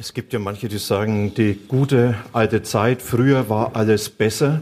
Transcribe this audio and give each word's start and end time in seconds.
Es 0.00 0.14
gibt 0.14 0.32
ja 0.32 0.38
manche, 0.38 0.68
die 0.68 0.78
sagen, 0.78 1.34
die 1.34 1.58
gute 1.66 2.14
alte 2.32 2.62
Zeit, 2.62 3.02
früher 3.02 3.48
war 3.48 3.74
alles 3.74 4.10
besser. 4.10 4.60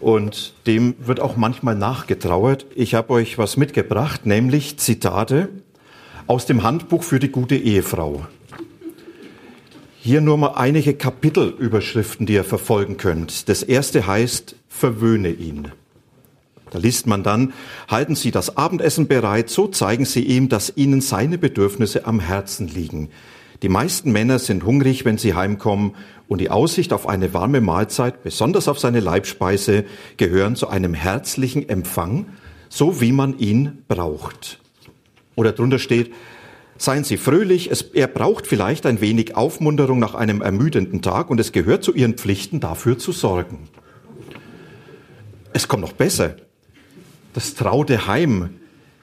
Und 0.00 0.54
dem 0.66 0.96
wird 0.98 1.20
auch 1.20 1.36
manchmal 1.36 1.76
nachgetrauert. 1.76 2.66
Ich 2.74 2.96
habe 2.96 3.10
euch 3.10 3.38
was 3.38 3.56
mitgebracht, 3.56 4.26
nämlich 4.26 4.80
Zitate 4.80 5.48
aus 6.26 6.44
dem 6.44 6.64
Handbuch 6.64 7.04
für 7.04 7.20
die 7.20 7.28
gute 7.28 7.54
Ehefrau. 7.54 8.26
Hier 10.00 10.20
nur 10.20 10.38
mal 10.38 10.54
einige 10.56 10.94
Kapitelüberschriften, 10.94 12.26
die 12.26 12.34
ihr 12.34 12.42
verfolgen 12.42 12.96
könnt. 12.96 13.48
Das 13.48 13.62
erste 13.62 14.08
heißt, 14.08 14.56
verwöhne 14.68 15.30
ihn. 15.30 15.70
Da 16.70 16.80
liest 16.80 17.06
man 17.06 17.22
dann, 17.22 17.52
halten 17.86 18.16
Sie 18.16 18.32
das 18.32 18.56
Abendessen 18.56 19.06
bereit, 19.06 19.50
so 19.50 19.68
zeigen 19.68 20.04
Sie 20.04 20.24
ihm, 20.24 20.48
dass 20.48 20.72
Ihnen 20.74 21.00
seine 21.00 21.38
Bedürfnisse 21.38 22.06
am 22.06 22.18
Herzen 22.18 22.66
liegen. 22.66 23.10
Die 23.62 23.68
meisten 23.68 24.12
Männer 24.12 24.38
sind 24.38 24.64
hungrig, 24.64 25.04
wenn 25.04 25.18
sie 25.18 25.34
heimkommen, 25.34 25.94
und 26.28 26.40
die 26.40 26.50
Aussicht 26.50 26.92
auf 26.92 27.08
eine 27.08 27.32
warme 27.34 27.60
Mahlzeit, 27.60 28.22
besonders 28.22 28.68
auf 28.68 28.78
seine 28.78 29.00
Leibspeise, 29.00 29.84
gehören 30.16 30.56
zu 30.56 30.68
einem 30.68 30.92
herzlichen 30.92 31.68
Empfang, 31.68 32.26
so 32.68 33.00
wie 33.00 33.12
man 33.12 33.38
ihn 33.38 33.84
braucht. 33.86 34.58
Oder 35.36 35.52
drunter 35.52 35.78
steht, 35.78 36.12
seien 36.78 37.04
Sie 37.04 37.16
fröhlich, 37.16 37.70
es, 37.70 37.82
er 37.82 38.08
braucht 38.08 38.46
vielleicht 38.46 38.86
ein 38.86 39.00
wenig 39.00 39.36
Aufmunterung 39.36 39.98
nach 39.98 40.14
einem 40.14 40.42
ermüdenden 40.42 41.00
Tag 41.00 41.30
und 41.30 41.38
es 41.38 41.52
gehört 41.52 41.84
zu 41.84 41.94
Ihren 41.94 42.14
Pflichten, 42.14 42.60
dafür 42.60 42.98
zu 42.98 43.12
sorgen. 43.12 43.68
Es 45.52 45.68
kommt 45.68 45.82
noch 45.82 45.92
besser. 45.92 46.36
Das 47.32 47.54
traute 47.54 48.06
Heim. 48.06 48.50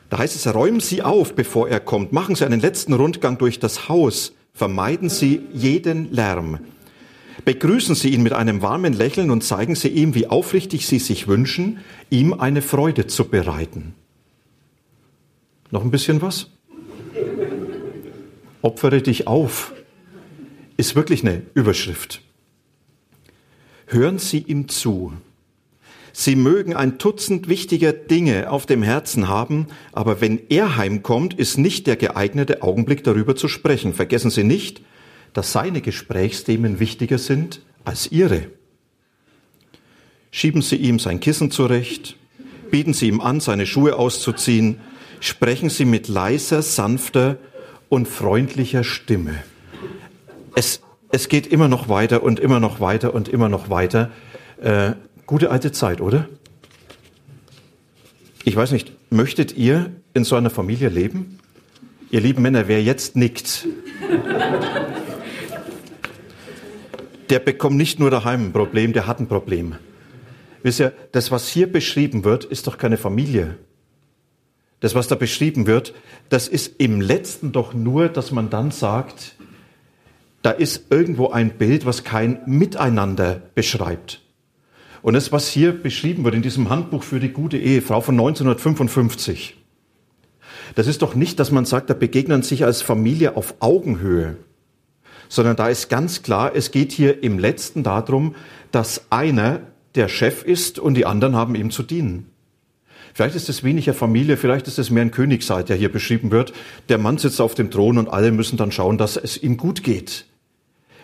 Da 0.09 0.17
heißt 0.19 0.35
es, 0.35 0.53
räumen 0.53 0.81
Sie 0.81 1.01
auf, 1.01 1.33
bevor 1.33 1.69
er 1.69 1.79
kommt. 1.79 2.11
Machen 2.11 2.35
Sie 2.35 2.45
einen 2.45 2.59
letzten 2.59 2.93
Rundgang 2.93 3.37
durch 3.37 3.59
das 3.59 3.89
Haus. 3.89 4.33
Vermeiden 4.53 5.09
Sie 5.09 5.41
jeden 5.51 6.11
Lärm. 6.11 6.59
Begrüßen 7.45 7.95
Sie 7.95 8.09
ihn 8.09 8.23
mit 8.23 8.33
einem 8.33 8.61
warmen 8.61 8.93
Lächeln 8.93 9.31
und 9.31 9.43
zeigen 9.43 9.75
Sie 9.75 9.89
ihm, 9.89 10.15
wie 10.15 10.27
aufrichtig 10.27 10.85
Sie 10.87 10.99
sich 10.99 11.27
wünschen, 11.27 11.79
ihm 12.09 12.33
eine 12.33 12.61
Freude 12.61 13.07
zu 13.07 13.25
bereiten. 13.25 13.95
Noch 15.71 15.83
ein 15.83 15.91
bisschen 15.91 16.21
was? 16.21 16.51
Opfere 18.61 19.01
dich 19.01 19.27
auf 19.27 19.73
ist 20.77 20.95
wirklich 20.95 21.23
eine 21.23 21.43
Überschrift. 21.53 22.21
Hören 23.87 24.19
Sie 24.19 24.39
ihm 24.39 24.67
zu. 24.67 25.13
Sie 26.15 26.35
mögen 26.35 26.75
ein 26.75 26.99
Dutzend 26.99 27.49
wichtiger 27.49 27.91
Dinge 27.91 28.51
auf 28.51 28.67
dem 28.67 28.83
Herzen 28.83 29.27
haben, 29.27 29.65
aber 29.91 30.21
wenn 30.21 30.39
er 30.47 30.77
heimkommt, 30.77 31.33
ist 31.33 31.57
nicht 31.57 31.87
der 31.87 31.95
geeignete 31.95 32.61
Augenblick 32.61 33.03
darüber 33.03 33.35
zu 33.35 33.47
sprechen. 33.47 33.95
Vergessen 33.95 34.29
Sie 34.29 34.43
nicht, 34.43 34.81
dass 35.33 35.51
seine 35.51 35.81
Gesprächsthemen 35.81 36.79
wichtiger 36.79 37.17
sind 37.17 37.61
als 37.83 38.11
Ihre. 38.11 38.45
Schieben 40.29 40.61
Sie 40.61 40.75
ihm 40.75 40.99
sein 40.99 41.19
Kissen 41.19 41.49
zurecht, 41.49 42.15
bieten 42.69 42.93
Sie 42.93 43.07
ihm 43.07 43.19
an, 43.19 43.39
seine 43.39 43.65
Schuhe 43.65 43.95
auszuziehen, 43.95 44.79
sprechen 45.19 45.71
Sie 45.71 45.85
mit 45.85 46.07
leiser, 46.09 46.61
sanfter 46.61 47.37
und 47.89 48.07
freundlicher 48.07 48.83
Stimme. 48.83 49.43
Es, 50.53 50.81
es 51.11 51.27
geht 51.27 51.47
immer 51.47 51.67
noch 51.67 51.89
weiter 51.89 52.21
und 52.21 52.39
immer 52.39 52.59
noch 52.59 52.79
weiter 52.79 53.15
und 53.15 53.29
immer 53.29 53.49
noch 53.49 53.71
weiter. 53.71 54.11
Äh, 54.61 54.91
Gute 55.25 55.51
alte 55.51 55.71
Zeit, 55.71 56.01
oder? 56.01 56.27
Ich 58.43 58.55
weiß 58.55 58.71
nicht, 58.71 58.91
möchtet 59.09 59.55
ihr 59.55 59.91
in 60.13 60.25
so 60.25 60.35
einer 60.35 60.49
Familie 60.49 60.89
leben? 60.89 61.39
Ihr 62.11 62.21
lieben 62.21 62.41
Männer, 62.41 62.67
wer 62.67 62.83
jetzt 62.83 63.15
nickt, 63.15 63.67
der 67.29 67.39
bekommt 67.39 67.77
nicht 67.77 67.99
nur 67.99 68.11
daheim 68.11 68.47
ein 68.47 68.53
Problem, 68.53 68.93
der 68.93 69.07
hat 69.07 69.19
ein 69.19 69.27
Problem. 69.27 69.75
Wisst 70.61 70.79
ihr, 70.79 70.93
das, 71.11 71.31
was 71.31 71.47
hier 71.47 71.71
beschrieben 71.71 72.23
wird, 72.23 72.45
ist 72.45 72.67
doch 72.67 72.77
keine 72.77 72.97
Familie. 72.97 73.57
Das, 74.81 74.93
was 74.93 75.07
da 75.07 75.15
beschrieben 75.15 75.65
wird, 75.65 75.93
das 76.29 76.47
ist 76.47 76.79
im 76.79 77.01
letzten 77.01 77.51
doch 77.51 77.73
nur, 77.73 78.09
dass 78.09 78.31
man 78.31 78.49
dann 78.49 78.71
sagt, 78.71 79.35
da 80.41 80.51
ist 80.51 80.91
irgendwo 80.91 81.29
ein 81.29 81.57
Bild, 81.57 81.85
was 81.85 82.03
kein 82.03 82.41
Miteinander 82.45 83.41
beschreibt. 83.55 84.21
Und 85.03 85.15
das, 85.15 85.33
was 85.33 85.49
hier 85.49 85.73
beschrieben 85.73 86.23
wird 86.23 86.33
in 86.33 86.41
diesem 86.41 86.69
Handbuch 86.69 87.03
für 87.03 87.19
die 87.19 87.29
gute 87.29 87.57
Ehefrau 87.57 87.99
von 87.99 88.15
1955, 88.15 89.57
das 90.75 90.87
ist 90.87 91.01
doch 91.01 91.13
nicht, 91.13 91.39
dass 91.39 91.51
man 91.51 91.65
sagt, 91.65 91.89
da 91.89 91.93
begegnen 91.93 92.41
sich 92.41 92.63
als 92.63 92.81
Familie 92.81 93.35
auf 93.35 93.55
Augenhöhe, 93.59 94.37
sondern 95.27 95.57
da 95.57 95.67
ist 95.67 95.89
ganz 95.89 96.23
klar, 96.23 96.55
es 96.55 96.71
geht 96.71 96.93
hier 96.93 97.21
im 97.21 97.37
letzten 97.37 97.83
darum, 97.83 98.33
dass 98.71 99.11
einer 99.11 99.59
der 99.95 100.07
Chef 100.07 100.41
ist 100.41 100.79
und 100.79 100.95
die 100.95 101.05
anderen 101.05 101.35
haben 101.35 101.55
ihm 101.55 101.69
zu 101.69 101.83
dienen. 101.83 102.29
Vielleicht 103.13 103.35
ist 103.35 103.49
es 103.49 103.61
weniger 103.61 103.93
Familie, 103.93 104.37
vielleicht 104.37 104.67
ist 104.69 104.79
es 104.79 104.89
mehr 104.89 105.03
ein 105.03 105.11
Königsseid, 105.11 105.67
der 105.67 105.75
hier 105.75 105.91
beschrieben 105.91 106.31
wird. 106.31 106.53
Der 106.87 106.97
Mann 106.97 107.17
sitzt 107.17 107.41
auf 107.41 107.55
dem 107.55 107.69
Thron 107.69 107.97
und 107.97 108.07
alle 108.07 108.31
müssen 108.31 108.55
dann 108.55 108.71
schauen, 108.71 108.97
dass 108.97 109.17
es 109.17 109.35
ihm 109.37 109.57
gut 109.57 109.83
geht. 109.83 110.25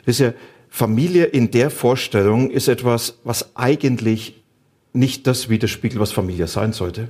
Wisst 0.05 0.21
ihr, 0.21 0.33
Familie 0.69 1.25
in 1.25 1.51
der 1.51 1.69
Vorstellung 1.69 2.51
ist 2.51 2.67
etwas, 2.67 3.19
was 3.23 3.55
eigentlich 3.55 4.41
nicht 4.93 5.27
das 5.27 5.49
widerspiegelt, 5.49 5.99
was 5.99 6.11
Familie 6.11 6.47
sein 6.47 6.73
sollte. 6.73 7.09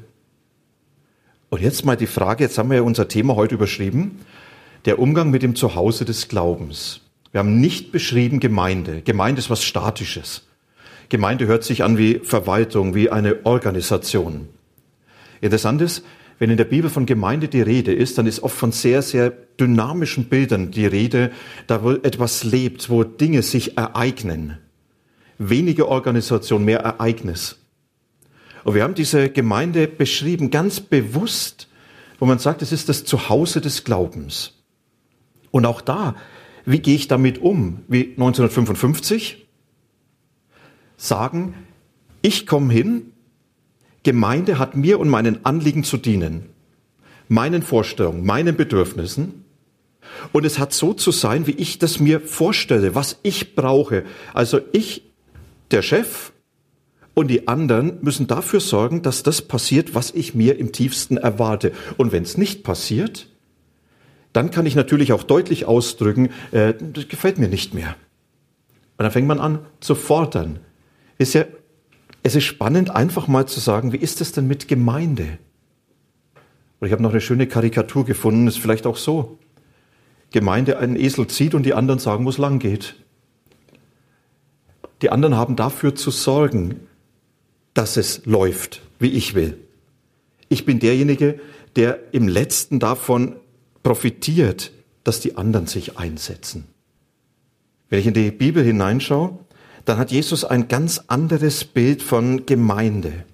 Und 1.49 1.61
jetzt 1.61 1.85
mal 1.85 1.97
die 1.97 2.07
Frage, 2.07 2.43
jetzt 2.43 2.57
haben 2.57 2.69
wir 2.69 2.77
ja 2.77 2.83
unser 2.83 3.07
Thema 3.07 3.35
heute 3.35 3.55
überschrieben, 3.55 4.19
der 4.85 4.99
Umgang 4.99 5.29
mit 5.29 5.43
dem 5.43 5.55
Zuhause 5.55 6.05
des 6.05 6.27
Glaubens. 6.27 7.01
Wir 7.31 7.39
haben 7.39 7.59
nicht 7.59 7.91
beschrieben 7.91 8.39
Gemeinde. 8.39 9.01
Gemeinde 9.01 9.39
ist 9.39 9.49
was 9.49 9.63
Statisches. 9.63 10.47
Gemeinde 11.09 11.47
hört 11.47 11.63
sich 11.63 11.83
an 11.83 11.97
wie 11.97 12.19
Verwaltung, 12.19 12.95
wie 12.95 13.09
eine 13.09 13.45
Organisation. 13.45 14.47
Interessant 15.41 15.81
ist, 15.81 16.03
wenn 16.39 16.49
in 16.49 16.57
der 16.57 16.65
Bibel 16.65 16.89
von 16.89 17.05
Gemeinde 17.05 17.49
die 17.49 17.61
Rede 17.61 17.93
ist, 17.93 18.17
dann 18.17 18.25
ist 18.25 18.41
oft 18.41 18.57
von 18.57 18.71
sehr, 18.71 19.01
sehr 19.01 19.29
dynamischen 19.29 20.25
Bildern 20.25 20.71
die 20.71 20.85
Rede, 20.85 21.31
da 21.67 21.83
wo 21.83 21.91
etwas 21.91 22.45
lebt, 22.45 22.89
wo 22.89 23.03
Dinge 23.03 23.41
sich 23.43 23.77
ereignen. 23.77 24.57
Weniger 25.37 25.89
Organisation, 25.89 26.63
mehr 26.63 26.79
Ereignis. 26.79 27.59
Und 28.63 28.73
wir 28.73 28.83
haben 28.83 28.95
diese 28.95 29.29
Gemeinde 29.29 29.87
beschrieben, 29.87 30.49
ganz 30.49 30.79
bewusst, 30.79 31.67
wo 32.19 32.25
man 32.25 32.39
sagt, 32.39 32.61
es 32.61 32.71
ist 32.71 32.89
das 32.89 33.03
Zuhause 33.03 33.61
des 33.61 33.83
Glaubens. 33.83 34.53
Und 35.51 35.65
auch 35.65 35.81
da, 35.81 36.15
wie 36.65 36.79
gehe 36.79 36.95
ich 36.95 37.07
damit 37.07 37.39
um? 37.39 37.83
Wie 37.87 38.11
1955? 38.11 39.47
Sagen, 40.97 41.53
ich 42.21 42.45
komme 42.45 42.73
hin, 42.73 43.08
Gemeinde 44.03 44.59
hat 44.59 44.75
mir 44.75 44.99
und 44.99 45.09
meinen 45.09 45.45
Anliegen 45.45 45.83
zu 45.83 45.97
dienen, 45.97 46.49
meinen 47.27 47.61
Vorstellungen, 47.61 48.25
meinen 48.25 48.55
Bedürfnissen. 48.55 49.45
Und 50.31 50.45
es 50.45 50.57
hat 50.57 50.73
so 50.73 50.93
zu 50.93 51.11
sein, 51.11 51.47
wie 51.47 51.51
ich 51.51 51.79
das 51.79 51.99
mir 51.99 52.19
vorstelle, 52.21 52.95
was 52.95 53.19
ich 53.23 53.55
brauche. 53.55 54.03
Also 54.33 54.59
ich, 54.71 55.03
der 55.71 55.81
Chef 55.81 56.31
und 57.13 57.27
die 57.27 57.47
anderen 57.47 57.99
müssen 58.01 58.27
dafür 58.27 58.59
sorgen, 58.59 59.01
dass 59.01 59.23
das 59.23 59.41
passiert, 59.41 59.93
was 59.93 60.11
ich 60.11 60.35
mir 60.35 60.57
im 60.57 60.71
tiefsten 60.71 61.17
erwarte. 61.17 61.73
Und 61.97 62.11
wenn 62.11 62.23
es 62.23 62.37
nicht 62.37 62.63
passiert, 62.63 63.27
dann 64.33 64.51
kann 64.51 64.65
ich 64.65 64.75
natürlich 64.75 65.11
auch 65.11 65.23
deutlich 65.23 65.65
ausdrücken, 65.65 66.29
äh, 66.51 66.73
das 66.79 67.07
gefällt 67.07 67.37
mir 67.37 67.49
nicht 67.49 67.73
mehr. 67.73 67.95
Und 68.97 69.03
dann 69.03 69.11
fängt 69.11 69.27
man 69.27 69.39
an 69.39 69.59
zu 69.79 69.95
fordern. 69.95 70.59
Ist 71.17 71.33
ja 71.33 71.45
es 72.23 72.35
ist 72.35 72.43
spannend, 72.43 72.89
einfach 72.91 73.27
mal 73.27 73.47
zu 73.47 73.59
sagen, 73.59 73.93
wie 73.93 73.97
ist 73.97 74.21
es 74.21 74.31
denn 74.31 74.47
mit 74.47 74.67
Gemeinde? 74.67 75.37
Und 76.79 76.87
ich 76.87 76.93
habe 76.93 77.03
noch 77.03 77.11
eine 77.11 77.21
schöne 77.21 77.47
Karikatur 77.47 78.05
gefunden, 78.05 78.47
ist 78.47 78.59
vielleicht 78.59 78.85
auch 78.85 78.97
so. 78.97 79.37
Gemeinde 80.31 80.79
einen 80.79 80.95
Esel 80.95 81.27
zieht 81.27 81.55
und 81.55 81.65
die 81.65 81.73
anderen 81.73 81.99
sagen, 81.99 82.25
wo 82.25 82.29
es 82.29 82.37
lang 82.37 82.59
geht. 82.59 82.95
Die 85.01 85.09
anderen 85.09 85.35
haben 85.35 85.55
dafür 85.55 85.95
zu 85.95 86.11
sorgen, 86.11 86.81
dass 87.73 87.97
es 87.97 88.25
läuft, 88.25 88.81
wie 88.99 89.11
ich 89.11 89.33
will. 89.33 89.57
Ich 90.49 90.65
bin 90.65 90.79
derjenige, 90.79 91.39
der 91.75 91.99
im 92.11 92.27
letzten 92.27 92.79
davon 92.79 93.35
profitiert, 93.83 94.71
dass 95.03 95.19
die 95.19 95.37
anderen 95.37 95.67
sich 95.67 95.97
einsetzen. 95.97 96.65
Wenn 97.89 97.99
ich 97.99 98.07
in 98.07 98.13
die 98.13 98.31
Bibel 98.31 98.63
hineinschaue, 98.63 99.39
dann 99.89 99.97
hat 99.97 100.11
Jesus 100.11 100.45
ein 100.45 100.67
ganz 100.67 101.01
anderes 101.07 101.65
Bild 101.65 102.03
von 102.03 102.45
Gemeinde. 102.45 103.25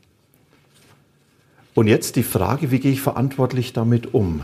Und 1.74 1.88
jetzt 1.88 2.16
die 2.16 2.24
Frage, 2.24 2.72
wie 2.72 2.80
gehe 2.80 2.94
ich 2.94 3.02
verantwortlich 3.02 3.74
damit 3.74 4.14
um? 4.14 4.42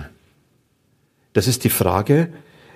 Das 1.32 1.48
ist 1.48 1.64
die 1.64 1.70
Frage, 1.70 2.34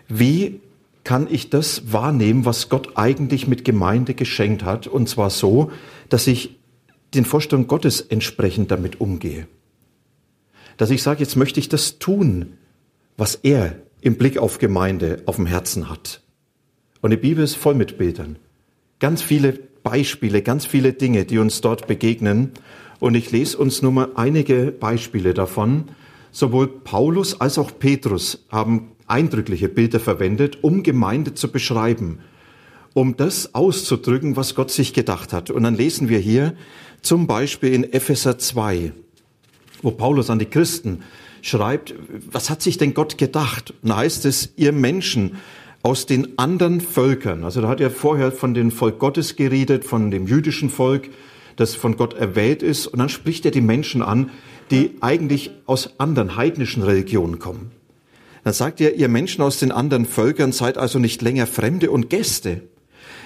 wie 0.08 0.62
kann 1.04 1.28
ich 1.30 1.50
das 1.50 1.92
wahrnehmen, 1.92 2.46
was 2.46 2.70
Gott 2.70 2.96
eigentlich 2.96 3.46
mit 3.46 3.66
Gemeinde 3.66 4.14
geschenkt 4.14 4.64
hat, 4.64 4.88
und 4.88 5.10
zwar 5.10 5.30
so, 5.30 5.70
dass 6.08 6.28
ich 6.28 6.58
den 7.14 7.26
Vorstellungen 7.26 7.68
Gottes 7.68 8.00
entsprechend 8.00 8.72
damit 8.72 9.02
umgehe. 9.02 9.48
Dass 10.78 10.92
ich 10.92 11.04
sage, 11.04 11.20
jetzt 11.20 11.36
möchte 11.36 11.60
ich 11.60 11.68
das 11.68 12.00
tun, 12.00 12.54
was 13.18 13.36
er 13.36 13.76
im 14.00 14.16
Blick 14.16 14.38
auf 14.38 14.60
Gemeinde 14.60 15.24
auf 15.26 15.36
dem 15.36 15.46
Herzen 15.46 15.90
hat. 15.90 16.22
Und 17.02 17.10
die 17.10 17.18
Bibel 17.18 17.44
ist 17.44 17.56
voll 17.56 17.76
mit 17.76 17.98
Bildern. 17.98 18.38
Ganz 19.00 19.22
viele 19.22 19.54
Beispiele, 19.84 20.42
ganz 20.42 20.66
viele 20.66 20.94
Dinge, 20.94 21.26
die 21.26 21.38
uns 21.38 21.62
dort 21.62 21.88
begegnen. 21.88 22.52
Und 23.00 23.16
ich 23.16 23.32
lese 23.32 23.58
uns 23.58 23.82
nur 23.82 23.92
mal 23.92 24.10
einige 24.16 24.72
Beispiele 24.72 25.34
davon. 25.34 25.86
Sowohl 26.32 26.68
Paulus 26.68 27.40
als 27.40 27.58
auch 27.58 27.72
Petrus 27.78 28.46
haben 28.50 28.92
eindrückliche 29.08 29.70
Bilder 29.70 30.00
verwendet, 30.00 30.64
um 30.64 30.84
Gemeinde 30.84 31.34
zu 31.34 31.52
beschreiben, 31.52 32.20
um 32.94 33.16
das 33.16 33.54
auszudrücken, 33.54 34.36
was 34.36 34.56
Gott 34.56 34.72
sich 34.72 34.94
gedacht 34.94 35.34
hat. 35.34 35.52
Und 35.52 35.64
dann 35.64 35.76
lesen 35.76 36.10
wir 36.10 36.20
hier 36.20 36.56
zum 37.02 37.28
Beispiel 37.28 37.74
in 37.74 37.84
Epheser 37.94 38.38
2, 38.38 38.92
wo 39.82 39.92
Paulus 39.92 40.30
an 40.30 40.40
die 40.40 40.46
Christen 40.46 41.04
schreibt, 41.42 41.94
was 42.32 42.50
hat 42.50 42.62
sich 42.62 42.78
denn 42.78 42.94
Gott 42.94 43.18
gedacht? 43.18 43.74
Und 43.84 43.90
da 43.90 43.98
heißt 43.98 44.26
es, 44.26 44.54
ihr 44.56 44.72
Menschen 44.72 45.38
aus 45.86 46.08
den 46.08 46.40
anderen 46.40 46.82
Völkern, 46.82 47.44
also 47.44 47.62
da 47.62 47.68
hat 47.68 47.80
er 47.80 47.92
vorher 47.92 48.32
von 48.32 48.56
dem 48.56 48.72
Volk 48.72 48.98
Gottes 48.98 49.36
geredet, 49.36 49.86
von 49.86 50.10
dem 50.10 50.26
jüdischen 50.26 50.72
Volk, 50.72 51.12
das 51.58 51.76
von 51.76 51.96
Gott 51.96 52.16
erwählt 52.16 52.64
ist, 52.64 52.88
und 52.88 52.98
dann 52.98 53.08
spricht 53.08 53.46
er 53.46 53.52
die 53.52 53.62
Menschen 53.62 54.02
an, 54.02 54.32
die 54.72 54.96
eigentlich 55.02 55.52
aus 55.68 56.00
anderen 56.00 56.38
heidnischen 56.38 56.82
Religionen 56.82 57.38
kommen. 57.38 57.70
Dann 58.44 58.54
sagt 58.54 58.82
er, 58.82 58.96
ihr 58.96 59.08
Menschen 59.10 59.44
aus 59.44 59.60
den 59.60 59.72
anderen 59.72 60.08
Völkern 60.08 60.52
seid 60.54 60.80
also 60.80 60.98
nicht 60.98 61.22
länger 61.22 61.46
Fremde 61.46 61.92
und 61.92 62.10
Gäste. 62.10 62.64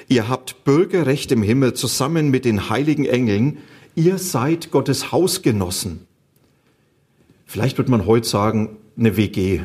Ihr 0.09 0.27
habt 0.27 0.65
Bürgerrecht 0.65 1.31
im 1.31 1.44
Himmel 1.44 1.75
zusammen 1.75 2.29
mit 2.29 2.44
den 2.44 2.69
heiligen 2.69 3.06
Engeln. 3.06 3.59
Ihr 3.95 4.17
seid 4.17 4.69
Gottes 4.69 5.13
Hausgenossen. 5.13 6.07
Vielleicht 7.45 7.77
wird 7.77 7.88
man 7.88 8.06
heute 8.06 8.27
sagen, 8.27 8.75
eine 8.97 9.15
WG. 9.15 9.61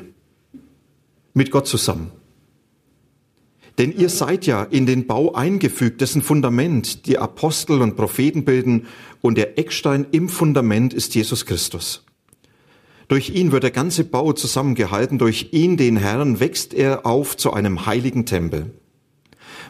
Mit 1.32 1.50
Gott 1.50 1.66
zusammen. 1.66 2.12
Denn 3.78 3.92
ihr 3.92 4.08
seid 4.08 4.46
ja 4.46 4.62
in 4.62 4.86
den 4.86 5.06
Bau 5.06 5.34
eingefügt, 5.34 6.00
dessen 6.00 6.22
Fundament 6.22 7.06
die 7.06 7.18
Apostel 7.18 7.82
und 7.82 7.96
Propheten 7.96 8.44
bilden 8.44 8.86
und 9.20 9.36
der 9.36 9.58
Eckstein 9.58 10.06
im 10.12 10.28
Fundament 10.28 10.94
ist 10.94 11.14
Jesus 11.14 11.44
Christus. 11.44 12.04
Durch 13.08 13.30
ihn 13.30 13.52
wird 13.52 13.64
der 13.64 13.70
ganze 13.70 14.04
Bau 14.04 14.32
zusammengehalten, 14.32 15.18
durch 15.18 15.48
ihn, 15.52 15.76
den 15.76 15.96
Herrn, 15.96 16.40
wächst 16.40 16.72
er 16.72 17.04
auf 17.04 17.36
zu 17.36 17.52
einem 17.52 17.86
heiligen 17.86 18.26
Tempel. 18.26 18.70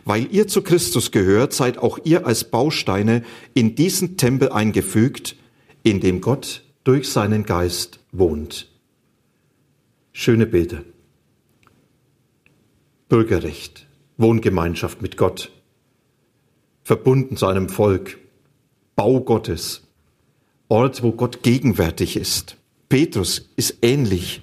Weil 0.04 0.28
ihr 0.32 0.46
zu 0.48 0.62
Christus 0.62 1.10
gehört, 1.10 1.52
seid 1.52 1.78
auch 1.78 1.98
ihr 2.04 2.26
als 2.26 2.44
Bausteine 2.44 3.24
in 3.54 3.74
diesen 3.74 4.16
Tempel 4.16 4.50
eingefügt, 4.50 5.36
in 5.82 6.00
dem 6.00 6.20
Gott 6.20 6.62
durch 6.84 7.08
seinen 7.08 7.44
Geist 7.44 8.00
wohnt. 8.12 8.70
Schöne 10.12 10.46
Bilder. 10.46 10.82
Bürgerrecht, 13.08 13.86
Wohngemeinschaft 14.16 15.02
mit 15.02 15.16
Gott, 15.16 15.50
verbunden 16.82 17.36
zu 17.36 17.46
einem 17.46 17.68
Volk, 17.68 18.18
Bau 18.96 19.20
Gottes, 19.20 19.82
Ort, 20.68 21.02
wo 21.02 21.12
Gott 21.12 21.42
gegenwärtig 21.42 22.16
ist. 22.16 22.56
Petrus 22.88 23.50
ist 23.56 23.78
ähnlich. 23.82 24.40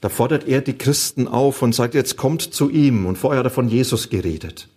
Da 0.00 0.08
fordert 0.08 0.46
er 0.46 0.60
die 0.60 0.76
Christen 0.76 1.26
auf 1.26 1.62
und 1.62 1.74
sagt, 1.74 1.94
jetzt 1.94 2.16
kommt 2.16 2.42
zu 2.42 2.70
ihm. 2.70 3.06
Und 3.06 3.16
vorher 3.16 3.38
hat 3.38 3.46
er 3.46 3.50
von 3.50 3.68
Jesus 3.68 4.10
geredet. 4.10 4.68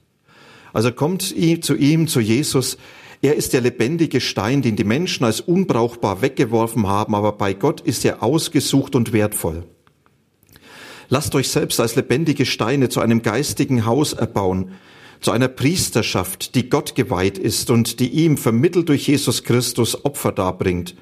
Also 0.71 0.91
kommt 0.91 1.21
zu 1.21 1.75
ihm, 1.75 2.07
zu 2.07 2.19
Jesus. 2.19 2.77
Er 3.21 3.35
ist 3.35 3.53
der 3.53 3.61
lebendige 3.61 4.21
Stein, 4.21 4.61
den 4.61 4.75
die 4.75 4.85
Menschen 4.85 5.25
als 5.25 5.41
unbrauchbar 5.41 6.21
weggeworfen 6.21 6.87
haben, 6.87 7.15
aber 7.15 7.33
bei 7.33 7.53
Gott 7.53 7.81
ist 7.81 8.05
er 8.05 8.23
ausgesucht 8.23 8.95
und 8.95 9.11
wertvoll. 9.11 9.65
Lasst 11.09 11.33
euch 11.33 11.49
selbst 11.49 11.79
als 11.79 11.95
lebendige 11.95 12.45
Steine 12.45 12.89
zu 12.89 13.01
einem 13.01 13.23
geistigen 13.23 13.85
Haus 13.85 14.13
erbauen, 14.13 14.71
zu 15.21 15.31
einer 15.31 15.47
Priesterschaft, 15.47 16.55
die 16.55 16.69
Gott 16.69 16.95
geweiht 16.95 17.37
ist 17.37 17.71
und 17.71 17.99
die 17.99 18.09
ihm 18.09 18.37
vermittelt 18.37 18.89
durch 18.89 19.07
Jesus 19.07 19.43
Christus 19.43 20.05
Opfer 20.05 20.31
darbringt. 20.31 20.95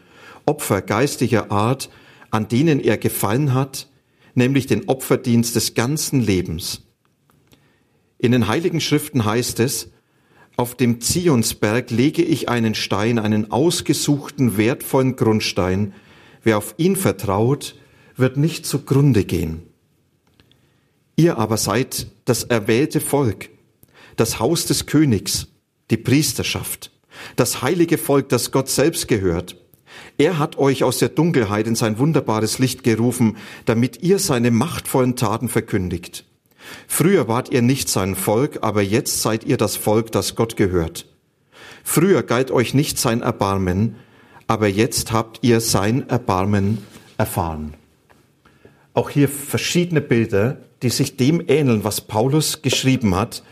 Opfer 0.46 0.82
geistiger 0.82 1.52
Art, 1.52 1.90
an 2.32 2.48
denen 2.48 2.80
er 2.80 2.98
gefallen 2.98 3.54
hat, 3.54 3.90
nämlich 4.34 4.66
den 4.66 4.88
Opferdienst 4.88 5.56
des 5.56 5.74
ganzen 5.74 6.22
Lebens. 6.22 6.84
In 8.18 8.32
den 8.32 8.48
heiligen 8.48 8.80
Schriften 8.80 9.26
heißt 9.26 9.60
es, 9.60 9.90
auf 10.56 10.74
dem 10.74 11.02
Zionsberg 11.02 11.92
lege 11.92 12.24
ich 12.24 12.50
einen 12.50 12.74
Stein, 12.74 13.20
einen 13.20 13.52
ausgesuchten, 13.52 14.58
wertvollen 14.58 15.16
Grundstein. 15.16 15.94
Wer 16.42 16.58
auf 16.58 16.74
ihn 16.78 16.96
vertraut, 16.96 17.76
wird 18.16 18.38
nicht 18.38 18.66
zugrunde 18.66 19.24
gehen. 19.24 19.67
Ihr 21.20 21.40
aber 21.40 21.58
seid 21.58 22.08
das 22.26 22.44
erwählte 22.44 23.02
Volk, 23.02 23.50
das 24.18 24.40
Haus 24.40 24.68
des 24.68 24.86
Königs, 24.86 25.48
die 25.90 25.98
Priesterschaft, 25.98 26.92
das 27.36 27.64
heilige 27.64 27.98
Volk, 27.98 28.30
das 28.30 28.52
Gott 28.52 28.70
selbst 28.70 29.08
gehört. 29.08 29.58
Er 30.20 30.38
hat 30.38 30.60
euch 30.60 30.84
aus 30.84 31.00
der 31.00 31.10
Dunkelheit 31.10 31.66
in 31.66 31.74
sein 31.74 31.98
wunderbares 31.98 32.60
Licht 32.60 32.84
gerufen, 32.84 33.38
damit 33.66 34.04
ihr 34.04 34.20
seine 34.20 34.52
machtvollen 34.52 35.16
Taten 35.16 35.50
verkündigt. 35.50 36.24
Früher 36.88 37.28
wart 37.28 37.52
ihr 37.52 37.64
nicht 37.64 37.90
sein 37.90 38.16
Volk, 38.16 38.60
aber 38.62 38.84
jetzt 38.84 39.24
seid 39.24 39.44
ihr 39.44 39.58
das 39.58 39.76
Volk, 39.76 40.12
das 40.12 40.36
Gott 40.36 40.56
gehört. 40.56 41.08
Früher 41.84 42.22
galt 42.22 42.52
euch 42.52 42.76
nicht 42.76 43.00
sein 43.00 43.24
Erbarmen, 43.24 43.96
aber 44.46 44.68
jetzt 44.68 45.12
habt 45.12 45.40
ihr 45.42 45.62
sein 45.62 46.08
Erbarmen 46.10 46.78
erfahren. 47.18 47.74
Auch 48.94 49.10
hier 49.10 49.30
verschiedene 49.30 50.02
Bilder, 50.02 50.58
die 50.84 50.90
sich 50.90 51.18
dem 51.18 51.44
ähneln, 51.48 51.84
was 51.84 52.02
Paulus 52.02 52.62
geschrieben 52.62 53.16
hat. 53.16 53.44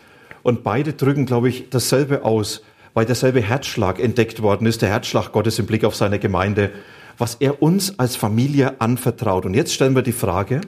Und 0.43 0.63
beide 0.63 0.93
drücken, 0.93 1.25
glaube 1.25 1.49
ich, 1.49 1.69
dasselbe 1.69 2.23
aus, 2.23 2.61
weil 2.93 3.05
derselbe 3.05 3.41
Herzschlag 3.41 3.99
entdeckt 3.99 4.41
worden 4.41 4.67
ist, 4.67 4.81
der 4.81 4.89
Herzschlag 4.89 5.31
Gottes 5.31 5.59
im 5.59 5.65
Blick 5.65 5.83
auf 5.83 5.95
seine 5.95 6.19
Gemeinde, 6.19 6.71
was 7.17 7.35
er 7.35 7.61
uns 7.61 7.99
als 7.99 8.15
Familie 8.15 8.79
anvertraut. 8.79 9.45
Und 9.45 9.53
jetzt 9.53 9.73
stellen 9.73 9.95
wir 9.95 10.01
die 10.01 10.11
Frage, 10.11 10.61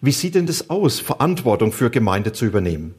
wie 0.00 0.12
sieht 0.12 0.34
denn 0.34 0.46
das 0.46 0.70
aus, 0.70 1.00
Verantwortung 1.00 1.72
für 1.72 1.90
Gemeinde 1.90 2.32
zu 2.32 2.44
übernehmen? 2.44 2.94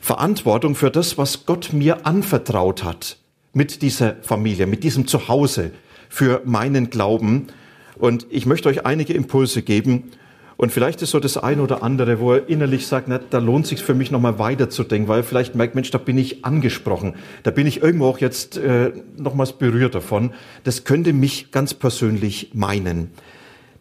Verantwortung 0.00 0.74
für 0.74 0.90
das, 0.90 1.18
was 1.18 1.46
Gott 1.46 1.72
mir 1.72 2.06
anvertraut 2.06 2.84
hat 2.84 3.18
mit 3.52 3.82
dieser 3.82 4.16
Familie, 4.22 4.66
mit 4.66 4.84
diesem 4.84 5.06
Zuhause, 5.06 5.72
für 6.08 6.42
meinen 6.44 6.90
Glauben. 6.90 7.48
Und 7.96 8.26
ich 8.30 8.46
möchte 8.46 8.68
euch 8.68 8.86
einige 8.86 9.12
Impulse 9.12 9.62
geben, 9.62 10.12
und 10.56 10.72
vielleicht 10.72 11.02
ist 11.02 11.10
so 11.10 11.20
das 11.20 11.36
eine 11.36 11.60
oder 11.60 11.82
andere, 11.82 12.18
wo 12.18 12.32
er 12.32 12.48
innerlich 12.48 12.86
sagt, 12.86 13.08
na, 13.08 13.18
da 13.18 13.38
lohnt 13.38 13.66
sich 13.66 13.82
für 13.82 13.94
mich 13.94 14.10
nochmal 14.10 14.38
weiterzudenken, 14.38 15.06
weil 15.06 15.20
er 15.20 15.24
vielleicht 15.24 15.54
merkt, 15.54 15.74
Mensch, 15.74 15.90
da 15.90 15.98
bin 15.98 16.16
ich 16.16 16.46
angesprochen, 16.46 17.14
da 17.42 17.50
bin 17.50 17.66
ich 17.66 17.82
irgendwo 17.82 18.06
auch 18.06 18.18
jetzt 18.18 18.56
äh, 18.56 18.92
nochmals 19.18 19.52
berührt 19.52 19.94
davon. 19.94 20.32
Das 20.64 20.84
könnte 20.84 21.12
mich 21.12 21.50
ganz 21.50 21.74
persönlich 21.74 22.52
meinen. 22.54 23.10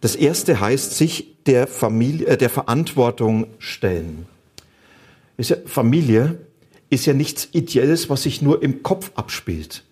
Das 0.01 0.17
erste 0.17 0.59
heißt, 0.59 0.97
sich 0.97 1.35
der 1.45 1.67
Familie, 1.67 2.27
äh, 2.27 2.37
der 2.37 2.49
Verantwortung 2.49 3.47
stellen. 3.57 4.25
Ist 5.37 5.51
ja, 5.51 5.57
Familie 5.65 6.39
ist 6.89 7.05
ja 7.05 7.13
nichts 7.13 7.47
Ideelles, 7.53 8.09
was 8.09 8.23
sich 8.23 8.41
nur 8.41 8.61
im 8.61 8.83
Kopf 8.83 9.11
abspielt. 9.15 9.84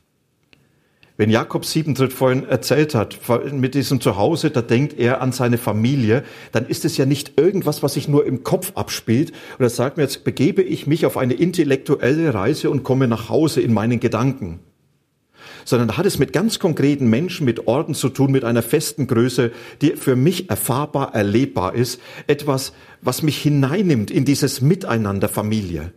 Wenn 1.15 1.29
Jakob 1.29 1.63
Siebentritt 1.63 2.11
vorhin 2.11 2.43
erzählt 2.43 2.95
hat, 2.95 3.19
mit 3.51 3.75
diesem 3.75 4.01
Zuhause, 4.01 4.49
da 4.49 4.63
denkt 4.63 4.97
er 4.97 5.21
an 5.21 5.31
seine 5.31 5.59
Familie, 5.59 6.23
dann 6.51 6.65
ist 6.65 6.85
es 6.85 6.97
ja 6.97 7.05
nicht 7.05 7.39
irgendwas, 7.39 7.83
was 7.83 7.93
sich 7.93 8.07
nur 8.07 8.25
im 8.25 8.43
Kopf 8.43 8.71
abspielt. 8.73 9.31
Und 9.59 9.63
er 9.63 9.69
sagt 9.69 9.97
mir, 9.97 10.03
jetzt 10.03 10.23
begebe 10.23 10.63
ich 10.63 10.87
mich 10.87 11.05
auf 11.05 11.15
eine 11.15 11.35
intellektuelle 11.35 12.33
Reise 12.33 12.71
und 12.71 12.81
komme 12.81 13.07
nach 13.07 13.29
Hause 13.29 13.61
in 13.61 13.73
meinen 13.73 13.99
Gedanken. 13.99 14.61
Sondern 15.65 15.89
da 15.89 15.97
hat 15.97 16.07
es 16.07 16.17
mit 16.17 16.33
ganz 16.33 16.57
konkreten 16.57 17.07
Menschen, 17.11 17.45
mit 17.45 17.67
Orten 17.67 17.93
zu 17.93 18.09
tun, 18.09 18.31
mit 18.31 18.43
einer 18.43 18.63
festen 18.63 19.05
Größe, 19.05 19.51
die 19.83 19.91
für 19.91 20.15
mich 20.15 20.49
erfahrbar, 20.49 21.13
erlebbar 21.13 21.75
ist. 21.75 22.01
Etwas, 22.25 22.73
was 23.01 23.21
mich 23.21 23.37
hineinnimmt 23.37 24.09
in 24.09 24.25
dieses 24.25 24.61
Miteinander 24.61 25.29
Familie. 25.29 25.93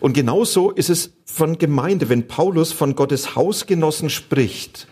Und 0.00 0.12
genauso 0.12 0.70
ist 0.70 0.90
es 0.90 1.12
von 1.24 1.58
Gemeinde, 1.58 2.08
wenn 2.08 2.28
Paulus 2.28 2.72
von 2.72 2.94
Gottes 2.94 3.34
Hausgenossen 3.34 4.10
spricht, 4.10 4.88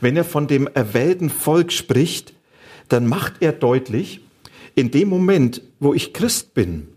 wenn 0.00 0.16
er 0.16 0.24
von 0.24 0.46
dem 0.46 0.66
erwählten 0.66 1.30
Volk 1.30 1.72
spricht, 1.72 2.34
dann 2.88 3.06
macht 3.06 3.34
er 3.40 3.52
deutlich, 3.52 4.20
in 4.74 4.90
dem 4.90 5.08
Moment, 5.08 5.62
wo 5.80 5.92
ich 5.92 6.12
Christ 6.12 6.54
bin, 6.54 6.88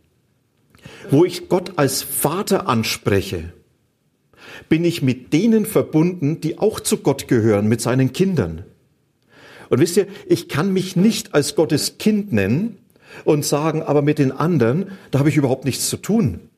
wo 1.10 1.26
ich 1.26 1.50
Gott 1.50 1.74
als 1.78 2.04
Vater 2.04 2.68
anspreche, 2.68 3.54
bin 4.70 4.86
ich 4.86 5.02
mit 5.02 5.34
denen 5.34 5.66
verbunden, 5.66 6.42
die 6.42 6.60
auch 6.60 6.80
zu 6.80 6.98
Gott 6.98 7.28
gehören, 7.28 7.68
mit 7.68 7.82
seinen 7.82 8.14
Kindern. 8.14 8.66
Und 9.70 9.80
wisst 9.80 9.98
ihr, 9.98 10.08
ich 10.28 10.48
kann 10.50 10.74
mich 10.74 10.96
nicht 10.96 11.34
als 11.34 11.56
Gottes 11.56 11.98
Kind 11.98 12.34
nennen 12.34 12.78
und 13.24 13.46
sagen, 13.46 13.82
aber 13.82 14.02
mit 14.02 14.20
den 14.20 14.32
anderen, 14.32 14.92
da 15.12 15.20
habe 15.20 15.30
ich 15.30 15.38
überhaupt 15.38 15.66
nichts 15.66 15.90
zu 15.90 15.98
tun. 15.98 16.51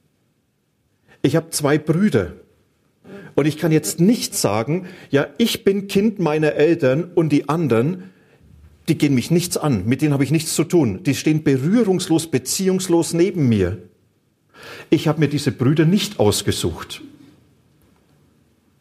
Ich 1.24 1.36
habe 1.36 1.50
zwei 1.50 1.80
Brüder. 1.80 2.34
Und 3.34 3.48
ich 3.48 3.58
kann 3.58 3.72
jetzt 3.72 4.00
nicht 4.00 4.36
sagen, 4.36 4.86
ja, 5.10 5.28
ich 5.38 5.64
bin 5.64 5.88
Kind 5.88 6.20
meiner 6.20 6.54
Eltern 6.54 7.06
und 7.16 7.30
die 7.30 7.50
anderen, 7.50 8.12
die 8.88 8.98
gehen 8.98 9.16
mich 9.16 9.32
nichts 9.32 9.58
an, 9.58 9.86
mit 9.88 10.02
denen 10.02 10.14
habe 10.14 10.24
ich 10.24 10.32
nichts 10.32 10.54
zu 10.54 10.66
tun. 10.66 11.02
Die 11.04 11.16
stehen 11.16 11.44
berührungslos, 11.44 12.28
beziehungslos 12.28 13.14
neben 13.14 13.50
mir. 13.50 13.80
Ich 14.90 15.08
habe 15.08 15.22
mir 15.22 15.30
diese 15.30 15.52
Brüder 15.52 15.86
nicht 15.86 16.20
ausgesucht. 16.20 17.02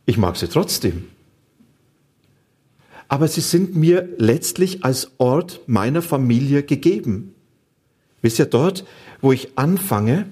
Ich 0.05 0.19
mag 0.19 0.37
sie 0.37 0.49
trotzdem. 0.49 1.05
Aber 3.09 3.29
sie 3.29 3.41
sind 3.41 3.77
mir 3.77 4.09
letztlich 4.19 4.85
als 4.85 5.13
Ort 5.19 5.61
meiner 5.67 6.03
Familie 6.03 6.63
gegeben. 6.63 7.35
Wisst 8.21 8.39
ihr, 8.39 8.47
dort, 8.47 8.85
wo 9.21 9.33
ich 9.33 9.57
anfange, 9.57 10.27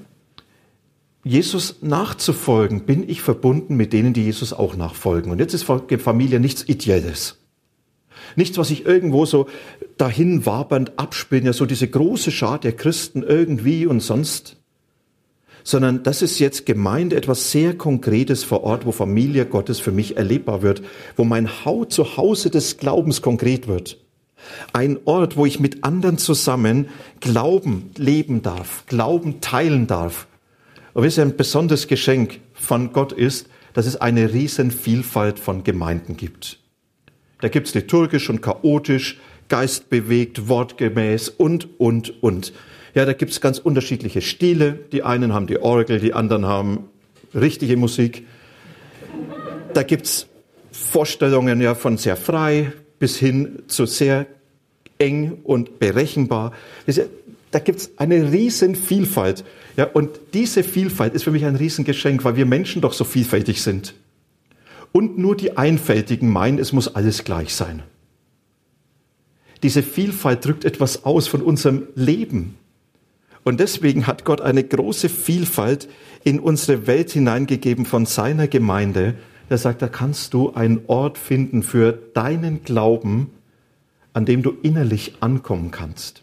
Jesus 1.22 1.76
nachzufolgen, 1.82 2.86
bin 2.86 3.08
ich 3.08 3.20
verbunden 3.20 3.76
mit 3.76 3.92
denen, 3.92 4.14
die 4.14 4.24
Jesus 4.24 4.52
auch 4.52 4.76
nachfolgen. 4.76 5.30
Und 5.30 5.38
jetzt 5.38 5.54
ist 5.54 5.64
Familie 5.64 6.40
nichts 6.40 6.66
Ideelles. 6.66 7.36
Nichts, 8.36 8.58
was 8.58 8.70
ich 8.70 8.86
irgendwo 8.86 9.26
so 9.26 9.46
dahin 9.96 10.46
wabernd 10.46 10.98
abspinne, 10.98 11.46
ja 11.46 11.52
so 11.52 11.66
diese 11.66 11.88
große 11.88 12.30
Schar 12.30 12.58
der 12.58 12.72
Christen 12.72 13.22
irgendwie 13.22 13.86
und 13.86 14.00
sonst, 14.00 14.56
sondern 15.62 16.02
das 16.02 16.22
ist 16.22 16.38
jetzt 16.38 16.64
Gemeinde, 16.64 17.16
etwas 17.16 17.50
sehr 17.50 17.76
Konkretes 17.76 18.44
vor 18.44 18.62
Ort, 18.62 18.86
wo 18.86 18.92
Familie 18.92 19.46
Gottes 19.46 19.78
für 19.78 19.92
mich 19.92 20.16
erlebbar 20.16 20.62
wird, 20.62 20.82
wo 21.16 21.24
mein 21.24 21.62
Zuhause 21.84 22.50
des 22.50 22.78
Glaubens 22.78 23.20
konkret 23.20 23.68
wird. 23.68 23.98
Ein 24.72 24.98
Ort, 25.04 25.36
wo 25.36 25.44
ich 25.44 25.60
mit 25.60 25.84
anderen 25.84 26.16
zusammen 26.16 26.88
Glauben 27.20 27.90
leben 27.96 28.40
darf, 28.40 28.84
Glauben 28.86 29.42
teilen 29.42 29.86
darf. 29.86 30.26
Und 30.94 31.04
wisst 31.04 31.18
ihr, 31.18 31.22
ein 31.22 31.36
besonderes 31.36 31.86
Geschenk 31.86 32.40
von 32.54 32.92
Gott 32.92 33.12
ist, 33.12 33.48
dass 33.74 33.86
es 33.86 33.96
eine 33.96 34.32
riesen 34.32 34.70
Vielfalt 34.70 35.38
von 35.38 35.62
Gemeinden 35.62 36.16
gibt. 36.16 36.58
Da 37.40 37.48
gibt's 37.48 37.74
liturgisch 37.74 38.28
und 38.28 38.42
chaotisch, 38.42 39.18
geistbewegt, 39.48 40.48
wortgemäß 40.48 41.28
und, 41.28 41.80
und, 41.80 42.22
und. 42.22 42.52
Ja, 42.94 43.04
da 43.04 43.12
gibt's 43.12 43.40
ganz 43.40 43.58
unterschiedliche 43.58 44.20
Stile. 44.20 44.78
Die 44.92 45.02
einen 45.02 45.32
haben 45.32 45.46
die 45.46 45.58
Orgel, 45.58 46.00
die 46.00 46.12
anderen 46.12 46.46
haben 46.46 46.88
richtige 47.34 47.76
Musik. 47.76 48.26
Da 49.72 49.82
gibt's 49.82 50.26
Vorstellungen 50.72 51.60
ja 51.60 51.74
von 51.74 51.98
sehr 51.98 52.16
frei 52.16 52.72
bis 52.98 53.16
hin 53.16 53.62
zu 53.68 53.86
sehr 53.86 54.26
eng 54.98 55.38
und 55.44 55.78
berechenbar. 55.78 56.52
Da 57.50 57.58
gibt's 57.60 57.92
eine 57.96 58.32
riesen 58.32 58.74
Vielfalt. 58.74 59.44
Ja, 59.76 59.84
und 59.84 60.20
diese 60.34 60.62
Vielfalt 60.62 61.14
ist 61.14 61.24
für 61.24 61.30
mich 61.30 61.44
ein 61.44 61.56
Riesengeschenk, 61.56 62.24
weil 62.24 62.36
wir 62.36 62.46
Menschen 62.46 62.82
doch 62.82 62.92
so 62.92 63.04
vielfältig 63.04 63.62
sind. 63.62 63.94
Und 64.92 65.18
nur 65.18 65.36
die 65.36 65.56
Einfältigen 65.56 66.30
meinen, 66.30 66.58
es 66.58 66.72
muss 66.72 66.94
alles 66.94 67.24
gleich 67.24 67.54
sein. 67.54 67.82
Diese 69.62 69.82
Vielfalt 69.82 70.44
drückt 70.44 70.64
etwas 70.64 71.04
aus 71.04 71.28
von 71.28 71.42
unserem 71.42 71.84
Leben. 71.94 72.56
Und 73.44 73.60
deswegen 73.60 74.06
hat 74.06 74.24
Gott 74.24 74.40
eine 74.40 74.64
große 74.64 75.08
Vielfalt 75.08 75.88
in 76.24 76.40
unsere 76.40 76.86
Welt 76.86 77.10
hineingegeben 77.10 77.86
von 77.86 78.06
seiner 78.06 78.48
Gemeinde. 78.48 79.14
Er 79.48 79.58
sagt, 79.58 79.82
da 79.82 79.88
kannst 79.88 80.34
du 80.34 80.52
einen 80.52 80.82
Ort 80.86 81.18
finden 81.18 81.62
für 81.62 81.92
deinen 81.92 82.62
Glauben, 82.64 83.30
an 84.12 84.24
dem 84.24 84.42
du 84.42 84.50
innerlich 84.62 85.14
ankommen 85.20 85.70
kannst. 85.70 86.22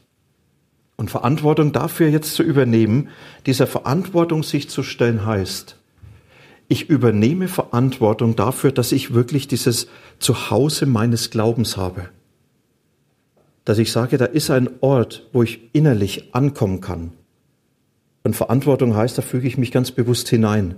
Und 0.97 1.11
Verantwortung 1.11 1.71
dafür 1.71 2.09
jetzt 2.09 2.33
zu 2.33 2.43
übernehmen, 2.43 3.09
dieser 3.45 3.67
Verantwortung 3.67 4.43
sich 4.43 4.67
zu 4.69 4.81
stellen 4.83 5.25
heißt, 5.25 5.77
ich 6.69 6.89
übernehme 6.89 7.47
Verantwortung 7.47 8.35
dafür, 8.35 8.71
dass 8.71 8.91
ich 8.91 9.13
wirklich 9.13 9.47
dieses 9.47 9.87
Zuhause 10.19 10.85
meines 10.85 11.29
Glaubens 11.29 11.77
habe. 11.77 12.09
Dass 13.63 13.77
ich 13.77 13.91
sage, 13.91 14.17
da 14.17 14.25
ist 14.25 14.49
ein 14.49 14.69
Ort, 14.81 15.27
wo 15.31 15.43
ich 15.43 15.69
innerlich 15.71 16.33
ankommen 16.35 16.81
kann. 16.81 17.11
Und 18.23 18.35
Verantwortung 18.35 18.95
heißt, 18.95 19.17
da 19.17 19.21
füge 19.21 19.47
ich 19.47 19.57
mich 19.57 19.71
ganz 19.71 19.91
bewusst 19.91 20.27
hinein. 20.27 20.75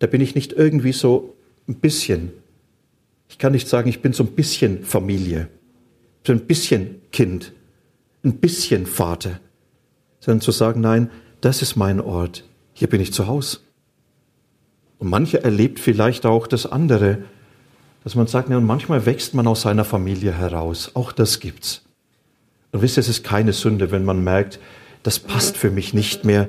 Da 0.00 0.08
bin 0.08 0.20
ich 0.20 0.34
nicht 0.34 0.52
irgendwie 0.52 0.92
so 0.92 1.36
ein 1.68 1.76
bisschen. 1.76 2.32
Ich 3.28 3.38
kann 3.38 3.52
nicht 3.52 3.68
sagen, 3.68 3.88
ich 3.88 4.02
bin 4.02 4.12
so 4.12 4.24
ein 4.24 4.32
bisschen 4.32 4.82
Familie, 4.82 5.48
so 6.26 6.32
ein 6.32 6.40
bisschen 6.40 6.96
Kind, 7.12 7.52
ein 8.24 8.38
bisschen 8.38 8.86
Vater, 8.86 9.40
sondern 10.20 10.40
zu 10.40 10.50
sagen, 10.50 10.80
nein, 10.80 11.10
das 11.40 11.62
ist 11.62 11.76
mein 11.76 12.00
Ort, 12.00 12.44
hier 12.72 12.88
bin 12.88 13.00
ich 13.00 13.12
zu 13.12 13.26
Hause. 13.26 13.58
Und 14.98 15.08
manche 15.08 15.42
erlebt 15.42 15.80
vielleicht 15.80 16.26
auch 16.26 16.46
das 16.46 16.66
andere, 16.66 17.18
dass 18.04 18.14
man 18.14 18.26
sagt, 18.26 18.50
ja, 18.50 18.60
manchmal 18.60 19.06
wächst 19.06 19.34
man 19.34 19.46
aus 19.46 19.62
seiner 19.62 19.84
Familie 19.84 20.32
heraus. 20.32 20.92
Auch 20.94 21.12
das 21.12 21.40
gibt's. 21.40 21.82
Und 22.72 22.82
wisst 22.82 22.98
ihr, 22.98 23.00
es 23.00 23.08
ist 23.08 23.24
keine 23.24 23.52
Sünde, 23.52 23.90
wenn 23.90 24.04
man 24.04 24.22
merkt, 24.22 24.60
das 25.02 25.18
passt 25.18 25.56
für 25.56 25.70
mich 25.70 25.94
nicht 25.94 26.24
mehr. 26.24 26.48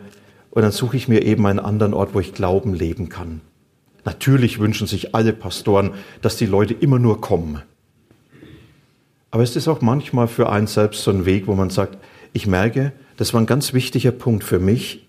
Und 0.50 0.62
dann 0.63 0.72
suche 0.72 0.98
ich 0.98 1.08
mir 1.08 1.24
eben 1.24 1.46
einen 1.46 1.60
anderen 1.60 1.94
Ort, 1.94 2.13
wo 2.13 2.20
ich 2.20 2.34
Glauben 2.34 2.74
leben 2.74 3.10
kann. 3.10 3.42
Natürlich 4.04 4.60
wünschen 4.60 4.88
sich 4.88 5.16
alle 5.16 5.34
Pastoren, 5.34 5.92
dass 6.22 6.36
die 6.36 6.46
Leute 6.46 6.74
immer 6.74 7.00
nur 7.00 7.22
kommen. 7.22 7.62
Aber 9.31 9.43
es 9.43 9.55
ist 9.55 9.67
auch 9.67 9.81
manchmal 9.81 10.27
für 10.27 10.50
einen 10.50 10.67
selbst 10.67 11.03
so 11.03 11.11
ein 11.11 11.25
Weg, 11.25 11.47
wo 11.47 11.55
man 11.55 11.69
sagt, 11.69 11.97
ich 12.33 12.47
merke, 12.47 12.91
das 13.17 13.33
war 13.33 13.41
ein 13.41 13.45
ganz 13.45 13.73
wichtiger 13.73 14.11
Punkt 14.11 14.43
für 14.43 14.59
mich, 14.59 15.07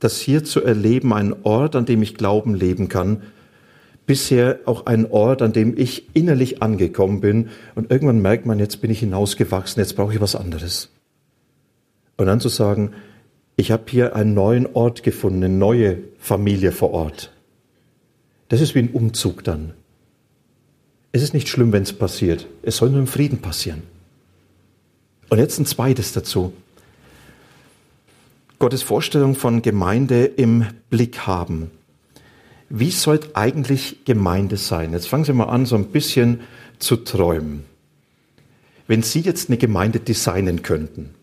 das 0.00 0.18
hier 0.18 0.44
zu 0.44 0.62
erleben, 0.62 1.12
ein 1.12 1.34
Ort, 1.44 1.76
an 1.76 1.86
dem 1.86 2.02
ich 2.02 2.14
Glauben 2.14 2.54
leben 2.54 2.88
kann, 2.88 3.22
bisher 4.06 4.60
auch 4.64 4.86
ein 4.86 5.10
Ort, 5.10 5.42
an 5.42 5.52
dem 5.52 5.76
ich 5.76 6.14
innerlich 6.14 6.62
angekommen 6.62 7.20
bin 7.20 7.48
und 7.74 7.90
irgendwann 7.90 8.20
merkt 8.20 8.46
man, 8.46 8.58
jetzt 8.58 8.80
bin 8.80 8.90
ich 8.90 9.00
hinausgewachsen, 9.00 9.80
jetzt 9.80 9.96
brauche 9.96 10.14
ich 10.14 10.20
was 10.20 10.36
anderes. 10.36 10.90
Und 12.16 12.26
dann 12.26 12.40
zu 12.40 12.48
sagen, 12.48 12.92
ich 13.56 13.70
habe 13.70 13.84
hier 13.88 14.14
einen 14.14 14.34
neuen 14.34 14.66
Ort 14.74 15.02
gefunden, 15.02 15.42
eine 15.42 15.54
neue 15.54 15.98
Familie 16.18 16.72
vor 16.72 16.92
Ort. 16.92 17.32
Das 18.48 18.60
ist 18.60 18.74
wie 18.74 18.80
ein 18.80 18.90
Umzug 18.90 19.42
dann. 19.44 19.74
Es 21.16 21.22
ist 21.22 21.32
nicht 21.32 21.48
schlimm, 21.48 21.72
wenn 21.72 21.82
es 21.82 21.94
passiert. 21.94 22.46
Es 22.60 22.76
soll 22.76 22.90
nur 22.90 23.00
im 23.00 23.06
Frieden 23.06 23.38
passieren. 23.38 23.84
Und 25.30 25.38
jetzt 25.38 25.58
ein 25.58 25.64
zweites 25.64 26.12
dazu. 26.12 26.52
Gottes 28.58 28.82
Vorstellung 28.82 29.34
von 29.34 29.62
Gemeinde 29.62 30.26
im 30.26 30.66
Blick 30.90 31.20
haben. 31.20 31.70
Wie 32.68 32.90
sollte 32.90 33.34
eigentlich 33.34 34.04
Gemeinde 34.04 34.58
sein? 34.58 34.92
Jetzt 34.92 35.08
fangen 35.08 35.24
Sie 35.24 35.32
mal 35.32 35.44
an, 35.44 35.64
so 35.64 35.74
ein 35.76 35.86
bisschen 35.86 36.40
zu 36.78 36.96
träumen. 36.96 37.64
Wenn 38.86 39.02
Sie 39.02 39.20
jetzt 39.20 39.48
eine 39.48 39.56
Gemeinde 39.56 40.00
designen 40.00 40.60
könnten, 40.60 41.14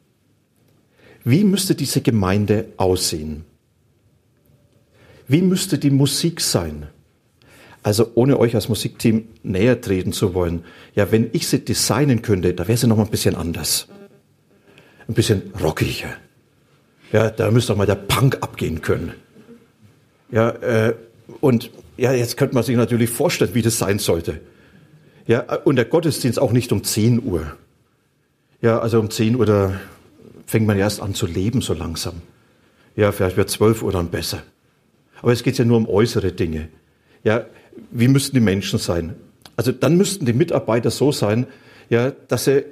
wie 1.23 1.43
müsste 1.43 1.75
diese 1.75 2.01
Gemeinde 2.01 2.65
aussehen? 2.77 3.45
Wie 5.27 5.43
müsste 5.43 5.77
die 5.77 5.91
Musik 5.91 6.41
sein? 6.41 6.87
Also 7.83 8.11
ohne 8.15 8.39
euch 8.39 8.55
als 8.55 8.69
Musikteam 8.69 9.27
näher 9.43 9.81
treten 9.81 10.13
zu 10.13 10.33
wollen. 10.33 10.63
Ja, 10.95 11.11
wenn 11.11 11.29
ich 11.33 11.47
sie 11.47 11.59
designen 11.59 12.21
könnte, 12.21 12.53
da 12.53 12.67
wäre 12.67 12.77
sie 12.77 12.87
noch 12.87 12.97
mal 12.97 13.03
ein 13.03 13.11
bisschen 13.11 13.35
anders. 13.35 13.87
Ein 15.07 15.13
bisschen 15.13 15.51
rockiger 15.61 16.15
ja, 17.13 17.29
da 17.29 17.49
müsste 17.51 17.71
doch 17.71 17.77
mal 17.77 17.85
der 17.85 17.95
Punk 17.95 18.39
abgehen 18.41 18.81
können. 18.81 19.13
Ja, 20.31 20.49
äh, 20.49 20.95
und 21.39 21.69
ja, 21.95 22.11
jetzt 22.11 22.37
könnte 22.37 22.55
man 22.55 22.63
sich 22.63 22.75
natürlich 22.75 23.09
vorstellen, 23.09 23.53
wie 23.53 23.61
das 23.61 23.77
sein 23.77 23.99
sollte. 23.99 24.41
Ja, 25.27 25.41
und 25.63 25.77
der 25.77 25.85
Gottesdienst 25.85 26.39
auch 26.39 26.51
nicht 26.51 26.71
um 26.71 26.83
10 26.83 27.23
Uhr. 27.23 27.55
Ja, 28.61 28.79
also 28.79 28.99
um 28.99 29.09
10 29.11 29.35
Uhr, 29.35 29.45
da 29.45 29.79
fängt 30.47 30.65
man 30.65 30.77
erst 30.77 31.01
an 31.01 31.13
zu 31.13 31.27
leben 31.27 31.61
so 31.61 31.73
langsam. 31.73 32.15
Ja, 32.95 33.11
vielleicht 33.11 33.37
wird 33.37 33.49
12 33.49 33.83
Uhr 33.83 33.91
dann 33.91 34.09
besser. 34.09 34.41
Aber 35.21 35.31
es 35.31 35.43
geht 35.43 35.57
ja 35.57 35.65
nur 35.65 35.77
um 35.77 35.87
äußere 35.87 36.31
Dinge. 36.31 36.69
Ja, 37.23 37.45
wie 37.91 38.07
müssten 38.07 38.35
die 38.35 38.41
Menschen 38.41 38.79
sein? 38.79 39.15
Also 39.55 39.71
dann 39.71 39.97
müssten 39.97 40.25
die 40.25 40.33
Mitarbeiter 40.33 40.91
so 40.91 41.11
sein, 41.11 41.47
ja, 41.89 42.11
dass 42.11 42.45
sie 42.45 42.63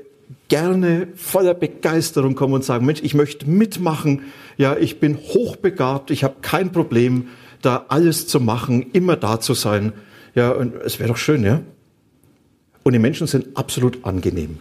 gerne 0.48 1.08
voller 1.16 1.54
Begeisterung 1.54 2.36
kommen 2.36 2.54
und 2.54 2.64
sagen, 2.64 2.86
Mensch, 2.86 3.02
ich 3.04 3.14
möchte 3.14 3.50
mitmachen, 3.50 4.24
ja, 4.58 4.76
ich 4.78 5.00
bin 5.00 5.18
hochbegabt, 5.18 6.12
ich 6.12 6.24
habe 6.24 6.36
kein 6.42 6.72
Problem, 6.72 7.28
da 7.62 7.86
alles 7.90 8.28
zu 8.28 8.40
machen, 8.40 8.88
immer 8.94 9.16
da 9.16 9.40
zu 9.40 9.54
sein. 9.54 9.94
Ja, 10.34 10.52
und 10.52 10.76
es 10.76 11.00
wäre 11.00 11.10
doch 11.10 11.18
schön, 11.18 11.44
ja? 11.44 11.62
Und 12.84 12.94
die 12.94 13.00
Menschen 13.00 13.28
sind 13.28 13.56
absolut 13.56 14.04
angenehm. 14.06 14.58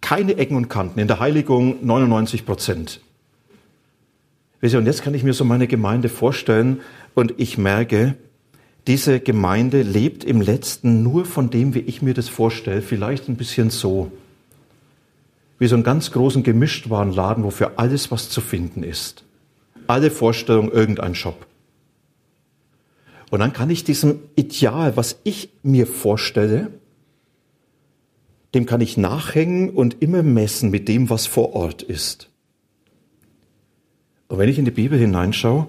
Keine 0.00 0.36
Ecken 0.36 0.56
und 0.56 0.68
Kanten. 0.68 1.00
In 1.00 1.08
der 1.08 1.18
Heiligung 1.18 1.84
99 1.84 2.46
Prozent. 2.46 3.00
Und 4.60 4.86
jetzt 4.86 5.02
kann 5.02 5.12
ich 5.12 5.24
mir 5.24 5.34
so 5.34 5.44
meine 5.44 5.66
Gemeinde 5.66 6.08
vorstellen 6.08 6.80
und 7.12 7.34
ich 7.36 7.58
merke, 7.58 8.14
diese 8.86 9.20
Gemeinde 9.20 9.82
lebt 9.82 10.24
im 10.24 10.40
letzten 10.40 11.02
nur 11.02 11.24
von 11.24 11.50
dem, 11.50 11.74
wie 11.74 11.80
ich 11.80 12.02
mir 12.02 12.14
das 12.14 12.28
vorstelle, 12.28 12.82
vielleicht 12.82 13.28
ein 13.28 13.36
bisschen 13.36 13.70
so. 13.70 14.12
Wie 15.58 15.68
so 15.68 15.74
einen 15.74 15.84
ganz 15.84 16.10
großen 16.10 16.42
Gemischtwarenladen, 16.42 17.44
wo 17.44 17.50
für 17.50 17.78
alles 17.78 18.10
was 18.10 18.28
zu 18.28 18.40
finden 18.40 18.82
ist. 18.82 19.24
Alle 19.86 20.10
Vorstellungen 20.10 20.70
irgendein 20.70 21.14
Shop. 21.14 21.46
Und 23.30 23.40
dann 23.40 23.52
kann 23.52 23.70
ich 23.70 23.84
diesem 23.84 24.20
Ideal, 24.36 24.96
was 24.96 25.18
ich 25.24 25.50
mir 25.62 25.86
vorstelle, 25.86 26.70
dem 28.54 28.66
kann 28.66 28.80
ich 28.80 28.96
nachhängen 28.96 29.70
und 29.70 30.02
immer 30.02 30.22
messen 30.22 30.70
mit 30.70 30.88
dem, 30.88 31.10
was 31.10 31.26
vor 31.26 31.54
Ort 31.54 31.82
ist. 31.82 32.28
Und 34.28 34.38
wenn 34.38 34.48
ich 34.48 34.58
in 34.58 34.64
die 34.64 34.70
Bibel 34.70 34.98
hineinschaue, 34.98 35.68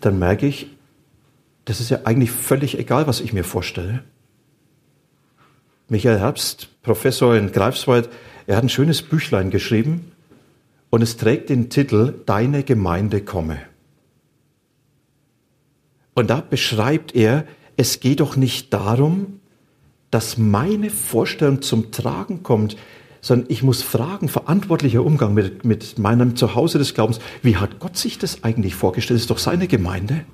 dann 0.00 0.18
merke 0.18 0.46
ich, 0.46 0.68
das 1.66 1.80
ist 1.80 1.90
ja 1.90 2.00
eigentlich 2.04 2.30
völlig 2.30 2.78
egal, 2.78 3.06
was 3.06 3.20
ich 3.20 3.32
mir 3.32 3.44
vorstelle. 3.44 4.04
Michael 5.88 6.18
Herbst, 6.18 6.68
Professor 6.82 7.36
in 7.36 7.52
Greifswald, 7.52 8.08
er 8.46 8.56
hat 8.56 8.64
ein 8.64 8.68
schönes 8.68 9.02
Büchlein 9.02 9.50
geschrieben 9.50 10.12
und 10.90 11.02
es 11.02 11.16
trägt 11.16 11.50
den 11.50 11.68
Titel 11.68 12.14
Deine 12.24 12.62
Gemeinde 12.62 13.20
komme. 13.20 13.58
Und 16.14 16.30
da 16.30 16.40
beschreibt 16.40 17.14
er, 17.14 17.44
es 17.76 18.00
geht 18.00 18.20
doch 18.20 18.36
nicht 18.36 18.72
darum, 18.72 19.40
dass 20.10 20.38
meine 20.38 20.88
Vorstellung 20.88 21.62
zum 21.62 21.90
Tragen 21.90 22.44
kommt, 22.44 22.76
sondern 23.20 23.50
ich 23.50 23.64
muss 23.64 23.82
fragen, 23.82 24.28
verantwortlicher 24.28 25.04
Umgang 25.04 25.34
mit, 25.34 25.64
mit 25.64 25.98
meinem 25.98 26.36
Zuhause 26.36 26.78
des 26.78 26.94
Glaubens, 26.94 27.18
wie 27.42 27.56
hat 27.56 27.80
Gott 27.80 27.96
sich 27.96 28.18
das 28.18 28.44
eigentlich 28.44 28.76
vorgestellt? 28.76 29.18
Das 29.18 29.22
ist 29.24 29.30
doch 29.30 29.38
seine 29.38 29.66
Gemeinde. 29.66 30.24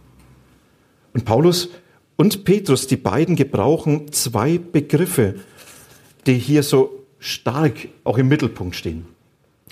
Und 1.12 1.24
Paulus 1.24 1.68
und 2.16 2.44
Petrus, 2.44 2.86
die 2.86 2.96
beiden 2.96 3.36
gebrauchen 3.36 4.12
zwei 4.12 4.58
Begriffe, 4.58 5.36
die 6.26 6.34
hier 6.34 6.62
so 6.62 7.04
stark 7.18 7.88
auch 8.04 8.18
im 8.18 8.28
Mittelpunkt 8.28 8.76
stehen. 8.76 9.06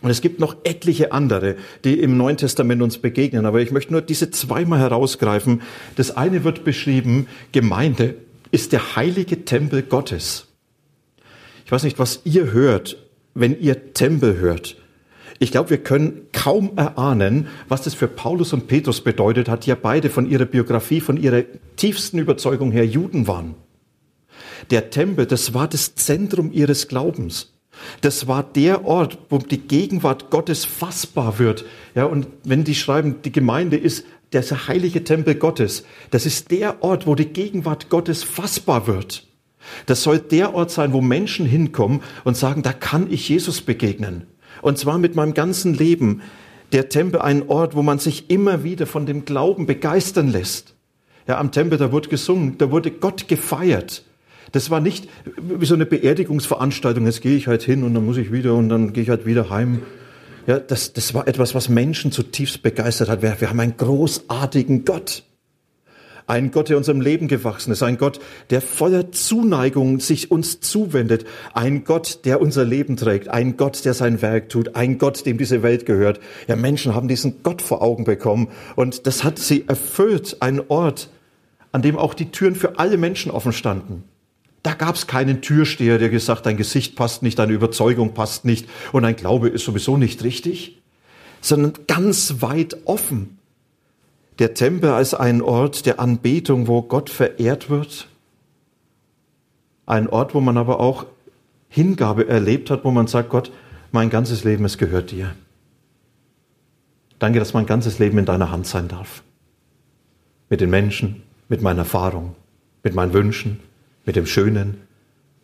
Und 0.03 0.11
es 0.11 0.23
gibt 0.23 0.41
noch 0.41 0.57
etliche 0.65 1.13
andere, 1.13 1.57
die 1.85 2.01
im 2.01 2.17
Neuen 2.17 2.39
Testament 2.39 2.81
uns 2.81 2.99
begegnen, 2.99 3.45
aber 3.45 3.61
ich 3.61 3.71
möchte 3.71 3.93
nur 3.93 4.01
diese 4.01 4.31
zweimal 4.31 4.79
herausgreifen. 4.79 5.61
Das 5.97 6.17
eine 6.17 6.43
wird 6.43 6.65
beschrieben, 6.65 7.27
Gemeinde 7.53 8.15
ist 8.51 8.73
der 8.73 8.97
heilige 8.97 9.45
Tempel 9.45 9.83
Gottes. 9.83 10.47
Ich 11.67 11.73
weiß 11.73 11.83
nicht, 11.85 11.99
was 11.99 12.23
ihr 12.25 12.51
hört, 12.53 12.97
wenn 13.35 13.61
ihr 13.61 13.93
Tempel 13.93 14.39
hört. 14.39 14.77
Ich 15.43 15.53
glaube, 15.53 15.71
wir 15.71 15.83
können 15.83 16.27
kaum 16.33 16.73
erahnen, 16.77 17.49
was 17.67 17.81
das 17.81 17.95
für 17.95 18.09
Paulus 18.09 18.53
und 18.53 18.67
Petrus 18.67 19.01
bedeutet 19.01 19.49
hat, 19.49 19.65
die 19.65 19.71
ja 19.71 19.75
beide 19.75 20.11
von 20.11 20.29
ihrer 20.29 20.45
Biografie, 20.45 21.01
von 21.01 21.17
ihrer 21.17 21.45
tiefsten 21.77 22.19
Überzeugung 22.19 22.73
her 22.73 22.87
Juden 22.87 23.27
waren. 23.27 23.55
Der 24.71 24.91
Tempel, 24.91 25.25
das 25.25 25.55
war 25.55 25.67
das 25.67 25.95
Zentrum 25.95 26.53
ihres 26.53 26.89
Glaubens. 26.89 27.55
Das 28.03 28.29
war 28.29 28.43
der 28.43 28.85
Ort, 28.85 29.17
wo 29.31 29.39
die 29.39 29.63
Gegenwart 29.63 30.29
Gottes 30.29 30.67
fassbar 30.67 31.39
wird. 31.39 31.65
Ja, 31.95 32.05
und 32.05 32.27
wenn 32.45 32.65
die 32.65 32.75
schreiben, 32.75 33.23
die 33.25 33.33
Gemeinde 33.33 33.79
ist 33.79 34.05
der 34.35 34.43
heilige 34.69 35.05
Tempel 35.05 35.37
Gottes, 35.37 35.85
das 36.11 36.27
ist 36.27 36.51
der 36.51 36.85
Ort, 36.85 37.07
wo 37.07 37.15
die 37.15 37.33
Gegenwart 37.33 37.89
Gottes 37.89 38.23
fassbar 38.23 38.87
wird. 38.87 39.27
Das 39.87 40.03
soll 40.03 40.19
der 40.19 40.55
Ort 40.55 40.71
sein, 40.71 40.93
wo 40.93 41.01
Menschen 41.01 41.47
hinkommen 41.47 42.03
und 42.25 42.37
sagen, 42.37 42.61
da 42.61 42.75
kann 42.75 43.11
ich 43.11 43.27
Jesus 43.31 43.63
begegnen. 43.63 44.27
Und 44.63 44.79
zwar 44.79 44.99
mit 44.99 45.15
meinem 45.15 45.35
ganzen 45.35 45.75
Leben. 45.75 46.23
Der 46.73 46.89
Tempel 46.89 47.21
ein 47.21 47.49
Ort, 47.49 47.75
wo 47.75 47.83
man 47.83 47.99
sich 47.99 48.31
immer 48.31 48.63
wieder 48.63 48.87
von 48.87 49.07
dem 49.07 49.25
Glauben 49.25 49.67
begeistern 49.67 50.29
lässt. 50.29 50.75
Ja, 51.27 51.39
am 51.39 51.53
Tempel, 51.53 51.79
da 51.79 51.93
wurde 51.93 52.09
gesungen, 52.09 52.59
da 52.59 52.71
wurde 52.71 52.91
Gott 52.91 53.29
gefeiert. 53.29 54.05
Das 54.53 54.71
war 54.71 54.81
nicht 54.81 55.09
wie 55.37 55.67
so 55.67 55.75
eine 55.75 55.87
Beerdigungsveranstaltung, 55.87 57.07
jetzt 57.07 57.23
gehe 57.23 57.37
ich 57.37 57.47
halt 57.47 57.63
hin 57.63 57.85
und 57.85 57.95
dann 57.95 58.05
muss 58.05 58.17
ich 58.17 58.33
wieder 58.33 58.55
und 58.55 58.69
dann 58.69 58.93
gehe 58.93 59.03
ich 59.03 59.11
halt 59.11 59.27
wieder 59.27 59.51
heim. 59.51 59.83
Ja, 60.47 60.59
das, 60.59 60.93
das 60.93 61.15
war 61.15 61.29
etwas, 61.29 61.55
was 61.55 61.69
Menschen 61.69 62.11
zutiefst 62.11 62.63
begeistert 62.63 63.09
hat. 63.09 63.23
Wir, 63.23 63.41
wir 63.41 63.51
haben 63.51 63.61
einen 63.61 63.77
großartigen 63.77 64.85
Gott. 64.85 65.23
Ein 66.27 66.51
Gott, 66.51 66.69
der 66.69 66.77
unserem 66.77 67.01
Leben 67.01 67.29
gewachsen 67.29 67.73
ist. 67.73 67.83
Ein 67.83 67.99
Gott, 67.99 68.21
der 68.51 68.61
voller 68.61 69.13
Zuneigung 69.13 70.01
sich 70.01 70.31
uns 70.31 70.61
zuwendet. 70.61 71.25
Ein 71.55 71.85
Gott, 71.85 72.21
der 72.25 72.41
unser 72.41 72.65
Leben 72.65 72.97
trägt. 72.97 73.29
Ein 73.29 73.57
Gott, 73.57 73.85
der 73.85 73.95
sein 73.95 74.23
Werk 74.23 74.49
tut. 74.49 74.77
Ein 74.77 74.99
Gott, 74.99 75.27
dem 75.27 75.39
diese 75.39 75.63
Welt 75.63 75.87
gehört. 75.87 76.21
Ja, 76.47 76.57
Menschen 76.57 76.95
haben 76.95 77.09
diesen 77.09 77.43
Gott 77.43 77.63
vor 77.63 77.83
Augen 77.83 78.05
bekommen. 78.05 78.49
Und 78.77 79.07
das 79.07 79.25
hat 79.25 79.39
sie 79.39 79.67
erfüllt. 79.69 80.37
Ein 80.41 80.63
Ort, 80.69 81.09
an 81.73 81.83
dem 81.83 81.97
auch 81.97 82.15
die 82.15 82.31
Türen 82.31 82.55
für 82.55 82.79
alle 82.79 82.97
Menschen 82.97 83.31
offen 83.31 83.53
standen. 83.53 84.05
Da 84.63 84.75
gab 84.75 84.95
es 84.95 85.07
keinen 85.07 85.41
Türsteher, 85.41 85.99
der 85.99 86.11
gesagt, 86.11 86.45
dein 86.45 86.59
Gesicht 86.59 86.95
passt 86.95 87.23
nicht, 87.23 87.39
deine 87.39 87.53
Überzeugung 87.53 88.13
passt 88.13 88.45
nicht 88.45 88.69
und 88.93 89.05
dein 89.05 89.17
Glaube 89.17 89.49
ist 89.49 89.65
sowieso 89.65 89.97
nicht 89.97 90.23
richtig, 90.23 90.83
sondern 91.41 91.73
ganz 91.87 92.37
weit 92.41 92.77
offen. 92.85 93.39
Der 94.41 94.55
Tempel 94.55 94.91
als 94.91 95.13
ein 95.13 95.43
Ort 95.43 95.85
der 95.85 96.01
Anbetung, 96.01 96.67
wo 96.67 96.81
Gott 96.81 97.11
verehrt 97.11 97.69
wird. 97.69 98.09
Ein 99.85 100.09
Ort, 100.09 100.35
wo 100.35 100.41
man 100.41 100.57
aber 100.57 100.81
auch 100.81 101.05
Hingabe 101.69 102.27
erlebt 102.27 102.71
hat, 102.71 102.83
wo 102.83 102.91
man 102.91 103.07
sagt, 103.07 103.29
Gott, 103.29 103.53
mein 103.93 104.09
ganzes 104.09 104.43
Leben, 104.43 104.65
es 104.65 104.79
gehört 104.79 105.11
dir. 105.11 105.35
Danke, 107.19 107.39
dass 107.39 107.53
mein 107.53 107.67
ganzes 107.67 107.99
Leben 107.99 108.17
in 108.17 108.25
deiner 108.25 108.51
Hand 108.51 108.67
sein 108.67 108.89
darf. 108.89 109.23
Mit 110.49 110.63
den 110.63 110.71
Menschen, 110.71 111.23
mit 111.51 111.61
meiner 111.61 111.81
Erfahrung, 111.81 112.35
mit 112.83 112.95
meinen 112.95 113.13
Wünschen, 113.13 113.61
mit 114.07 114.17
dem 114.17 114.25
Schönen, 114.25 114.79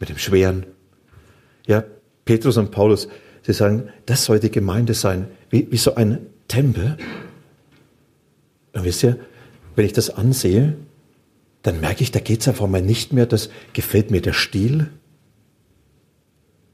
mit 0.00 0.08
dem 0.08 0.16
Schweren. 0.16 0.64
Ja, 1.66 1.84
Petrus 2.24 2.56
und 2.56 2.70
Paulus, 2.70 3.08
sie 3.42 3.52
sagen, 3.52 3.90
das 4.06 4.24
soll 4.24 4.40
die 4.40 4.50
Gemeinde 4.50 4.94
sein, 4.94 5.28
wie, 5.50 5.70
wie 5.70 5.76
so 5.76 5.96
ein 5.96 6.26
Tempel. 6.48 6.96
Und 8.76 8.84
wisst 8.84 9.02
ihr, 9.02 9.18
wenn 9.74 9.86
ich 9.86 9.94
das 9.94 10.10
ansehe, 10.10 10.76
dann 11.62 11.80
merke 11.80 12.02
ich, 12.02 12.10
da 12.10 12.20
geht 12.20 12.42
es 12.42 12.48
auf 12.48 12.62
einmal 12.62 12.82
nicht 12.82 13.10
mehr, 13.12 13.24
das 13.24 13.48
gefällt 13.72 14.10
mir 14.10 14.20
der 14.20 14.34
Stil. 14.34 14.90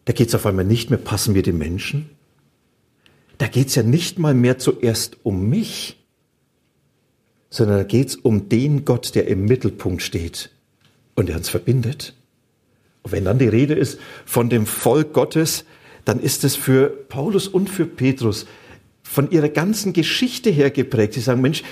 Da 0.04 0.12
geht 0.12 0.28
es 0.28 0.34
auf 0.34 0.44
einmal 0.44 0.64
nicht 0.64 0.90
mehr, 0.90 0.98
passen 0.98 1.32
mir 1.32 1.42
die 1.42 1.52
Menschen. 1.52 2.10
Da 3.38 3.46
geht 3.46 3.68
es 3.68 3.76
ja 3.76 3.84
nicht 3.84 4.18
mal 4.18 4.34
mehr 4.34 4.58
zuerst 4.58 5.18
um 5.22 5.48
mich, 5.48 6.04
sondern 7.50 7.78
da 7.78 7.84
geht 7.84 8.08
es 8.08 8.16
um 8.16 8.48
den 8.48 8.84
Gott, 8.84 9.14
der 9.14 9.28
im 9.28 9.44
Mittelpunkt 9.44 10.02
steht 10.02 10.50
und 11.14 11.28
der 11.28 11.36
uns 11.36 11.48
verbindet. 11.48 12.14
Und 13.02 13.12
wenn 13.12 13.24
dann 13.24 13.38
die 13.38 13.46
Rede 13.46 13.74
ist 13.74 14.00
von 14.24 14.50
dem 14.50 14.66
Volk 14.66 15.12
Gottes, 15.12 15.64
dann 16.04 16.18
ist 16.18 16.42
es 16.42 16.56
für 16.56 16.88
Paulus 17.08 17.46
und 17.46 17.70
für 17.70 17.86
Petrus 17.86 18.46
von 19.02 19.30
ihrer 19.30 19.50
ganzen 19.50 19.92
Geschichte 19.92 20.48
her 20.50 20.70
geprägt. 20.70 21.14
Sie 21.14 21.20
sagen, 21.20 21.42
Mensch, 21.42 21.62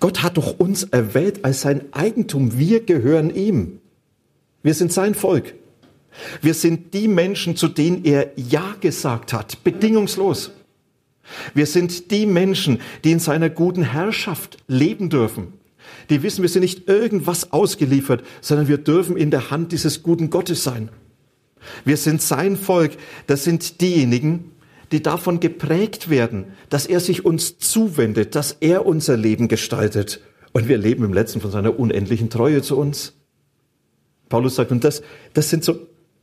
Gott 0.00 0.22
hat 0.22 0.36
doch 0.36 0.58
uns 0.58 0.84
erwählt 0.84 1.44
als 1.44 1.62
sein 1.62 1.92
Eigentum. 1.92 2.58
Wir 2.58 2.80
gehören 2.80 3.34
ihm. 3.34 3.80
Wir 4.62 4.74
sind 4.74 4.92
sein 4.92 5.14
Volk. 5.14 5.54
Wir 6.42 6.54
sind 6.54 6.94
die 6.94 7.08
Menschen, 7.08 7.56
zu 7.56 7.68
denen 7.68 8.04
er 8.04 8.32
Ja 8.36 8.76
gesagt 8.80 9.32
hat, 9.32 9.62
bedingungslos. 9.64 10.52
Wir 11.54 11.66
sind 11.66 12.10
die 12.10 12.26
Menschen, 12.26 12.80
die 13.04 13.12
in 13.12 13.18
seiner 13.18 13.50
guten 13.50 13.82
Herrschaft 13.82 14.58
leben 14.66 15.10
dürfen 15.10 15.52
die 16.10 16.22
wissen, 16.22 16.42
wir 16.42 16.48
sind 16.48 16.62
nicht 16.62 16.88
irgendwas 16.88 17.52
ausgeliefert, 17.52 18.24
sondern 18.40 18.68
wir 18.68 18.78
dürfen 18.78 19.16
in 19.16 19.30
der 19.30 19.50
Hand 19.50 19.72
dieses 19.72 20.02
guten 20.02 20.30
Gottes 20.30 20.64
sein. 20.64 20.88
Wir 21.84 21.96
sind 21.96 22.22
sein 22.22 22.56
Volk. 22.56 22.92
Das 23.26 23.44
sind 23.44 23.80
diejenigen, 23.80 24.52
die 24.92 25.02
davon 25.02 25.40
geprägt 25.40 26.10
werden, 26.10 26.46
dass 26.70 26.86
er 26.86 27.00
sich 27.00 27.24
uns 27.24 27.58
zuwendet, 27.58 28.34
dass 28.34 28.56
er 28.60 28.86
unser 28.86 29.16
Leben 29.16 29.48
gestaltet. 29.48 30.20
Und 30.52 30.68
wir 30.68 30.78
leben 30.78 31.04
im 31.04 31.12
Letzten 31.12 31.40
von 31.40 31.50
seiner 31.50 31.78
unendlichen 31.78 32.30
Treue 32.30 32.62
zu 32.62 32.76
uns. 32.78 33.14
Paulus 34.28 34.56
sagt, 34.56 34.72
und 34.72 34.84
das, 34.84 35.02
das 35.34 35.50
sind 35.50 35.64
so 35.64 35.78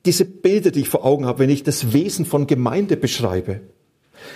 diese 0.05 0.25
Bilder, 0.25 0.71
die 0.71 0.81
ich 0.81 0.89
vor 0.89 1.05
Augen 1.05 1.25
habe, 1.25 1.39
wenn 1.39 1.49
ich 1.49 1.63
das 1.63 1.93
Wesen 1.93 2.25
von 2.25 2.47
Gemeinde 2.47 2.97
beschreibe. 2.97 3.61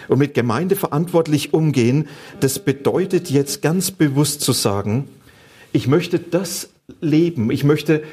Und 0.07 0.19
mit 0.19 0.33
Gemeinde 0.33 0.75
verantwortlich 0.75 1.53
umgehen, 1.53 2.07
das 2.39 2.59
bedeutet 2.59 3.29
jetzt 3.29 3.61
ganz 3.61 3.91
bewusst 3.91 4.41
zu 4.41 4.51
sagen, 4.51 5.07
ich 5.71 5.87
möchte 5.87 6.19
das 6.19 6.69
leben. 7.01 7.51
Ich 7.51 7.63
möchte 7.63 8.03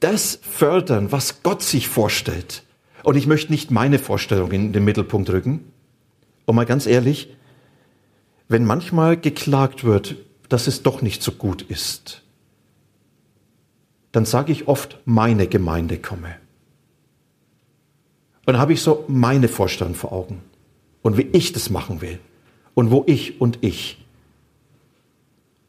das 0.00 0.38
fördern, 0.42 1.12
was 1.12 1.42
Gott 1.42 1.62
sich 1.62 1.88
vorstellt. 1.88 2.62
Und 3.06 3.14
ich 3.14 3.28
möchte 3.28 3.52
nicht 3.52 3.70
meine 3.70 4.00
Vorstellung 4.00 4.50
in 4.50 4.72
den 4.72 4.84
Mittelpunkt 4.84 5.30
rücken. 5.30 5.60
Und 6.44 6.56
mal 6.56 6.66
ganz 6.66 6.88
ehrlich, 6.88 7.32
wenn 8.48 8.64
manchmal 8.64 9.16
geklagt 9.16 9.84
wird, 9.84 10.16
dass 10.48 10.66
es 10.66 10.82
doch 10.82 11.02
nicht 11.02 11.22
so 11.22 11.30
gut 11.30 11.62
ist, 11.62 12.22
dann 14.10 14.24
sage 14.24 14.50
ich 14.50 14.66
oft, 14.66 14.98
meine 15.04 15.46
Gemeinde 15.46 15.98
komme. 15.98 16.34
Und 18.44 18.54
dann 18.54 18.58
habe 18.58 18.72
ich 18.72 18.82
so 18.82 19.04
meine 19.06 19.46
Vorstellung 19.46 19.94
vor 19.94 20.10
Augen 20.10 20.42
und 21.02 21.16
wie 21.16 21.28
ich 21.30 21.52
das 21.52 21.70
machen 21.70 22.00
will 22.00 22.18
und 22.74 22.90
wo 22.90 23.04
ich 23.06 23.40
und 23.40 23.58
ich 23.60 24.04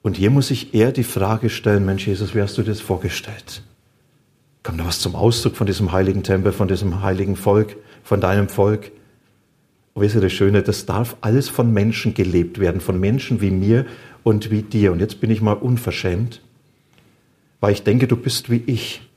Und 0.02 0.18
hier 0.18 0.32
muss 0.32 0.50
ich 0.50 0.74
eher 0.74 0.92
die 0.92 1.04
Frage 1.04 1.52
stellen, 1.52 1.86
Mensch 1.86 2.08
Jesus, 2.08 2.34
wie 2.34 2.42
hast 2.42 2.58
du 2.58 2.64
dir 2.64 2.72
das 2.72 2.82
vorgestellt? 2.82 3.62
Kommt 4.68 4.82
da 4.82 4.86
was 4.86 5.00
zum 5.00 5.16
Ausdruck 5.16 5.56
von 5.56 5.66
diesem 5.66 5.94
heiligen 5.94 6.24
Tempel, 6.24 6.52
von 6.52 6.68
diesem 6.68 7.02
heiligen 7.02 7.38
Volk, 7.38 7.78
von 8.04 8.20
deinem 8.20 8.50
Volk? 8.50 8.92
Und 9.94 10.02
wisst 10.02 10.16
ihr 10.16 10.20
das 10.20 10.34
Schöne, 10.34 10.62
das 10.62 10.86
darf 10.86 11.16
alles 11.22 11.48
von 11.48 11.72
Menschen 11.72 12.14
gelebt 12.14 12.60
werden, 12.60 12.82
von 12.82 13.00
Menschen 13.00 13.40
wie 13.40 13.50
mir 13.50 13.86
und 14.24 14.52
wie 14.52 14.64
dir. 14.64 14.92
Und 14.92 15.00
jetzt 15.00 15.22
bin 15.22 15.32
ich 15.32 15.42
mal 15.42 15.54
unverschämt, 15.54 16.42
weil 17.62 17.72
ich 17.72 17.84
denke, 17.84 18.10
du 18.10 18.18
bist 18.18 18.50
wie 18.50 18.62
ich, 18.66 19.10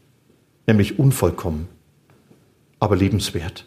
nämlich 0.68 1.00
unvollkommen, 1.00 1.66
aber 2.78 2.94
liebenswert. 2.94 3.66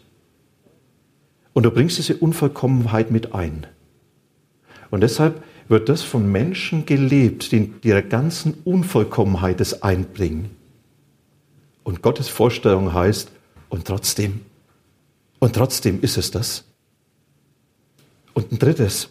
Und 1.52 1.64
du 1.64 1.70
bringst 1.70 1.98
diese 1.98 2.16
Unvollkommenheit 2.16 3.10
mit 3.10 3.34
ein. 3.34 3.66
Und 4.90 5.02
deshalb 5.02 5.42
wird 5.68 5.90
das 5.90 6.00
von 6.00 6.32
Menschen 6.32 6.86
gelebt, 6.86 7.52
die 7.52 7.58
in 7.58 7.74
ihrer 7.82 8.00
ganzen 8.00 8.54
Unvollkommenheit 8.64 9.60
es 9.60 9.82
einbringen. 9.82 10.63
Und 11.84 12.02
Gottes 12.02 12.28
Vorstellung 12.28 12.92
heißt, 12.92 13.30
und 13.68 13.86
trotzdem, 13.86 14.40
und 15.38 15.54
trotzdem 15.54 16.00
ist 16.00 16.16
es 16.16 16.30
das. 16.30 16.64
Und 18.32 18.50
ein 18.50 18.58
drittes, 18.58 19.10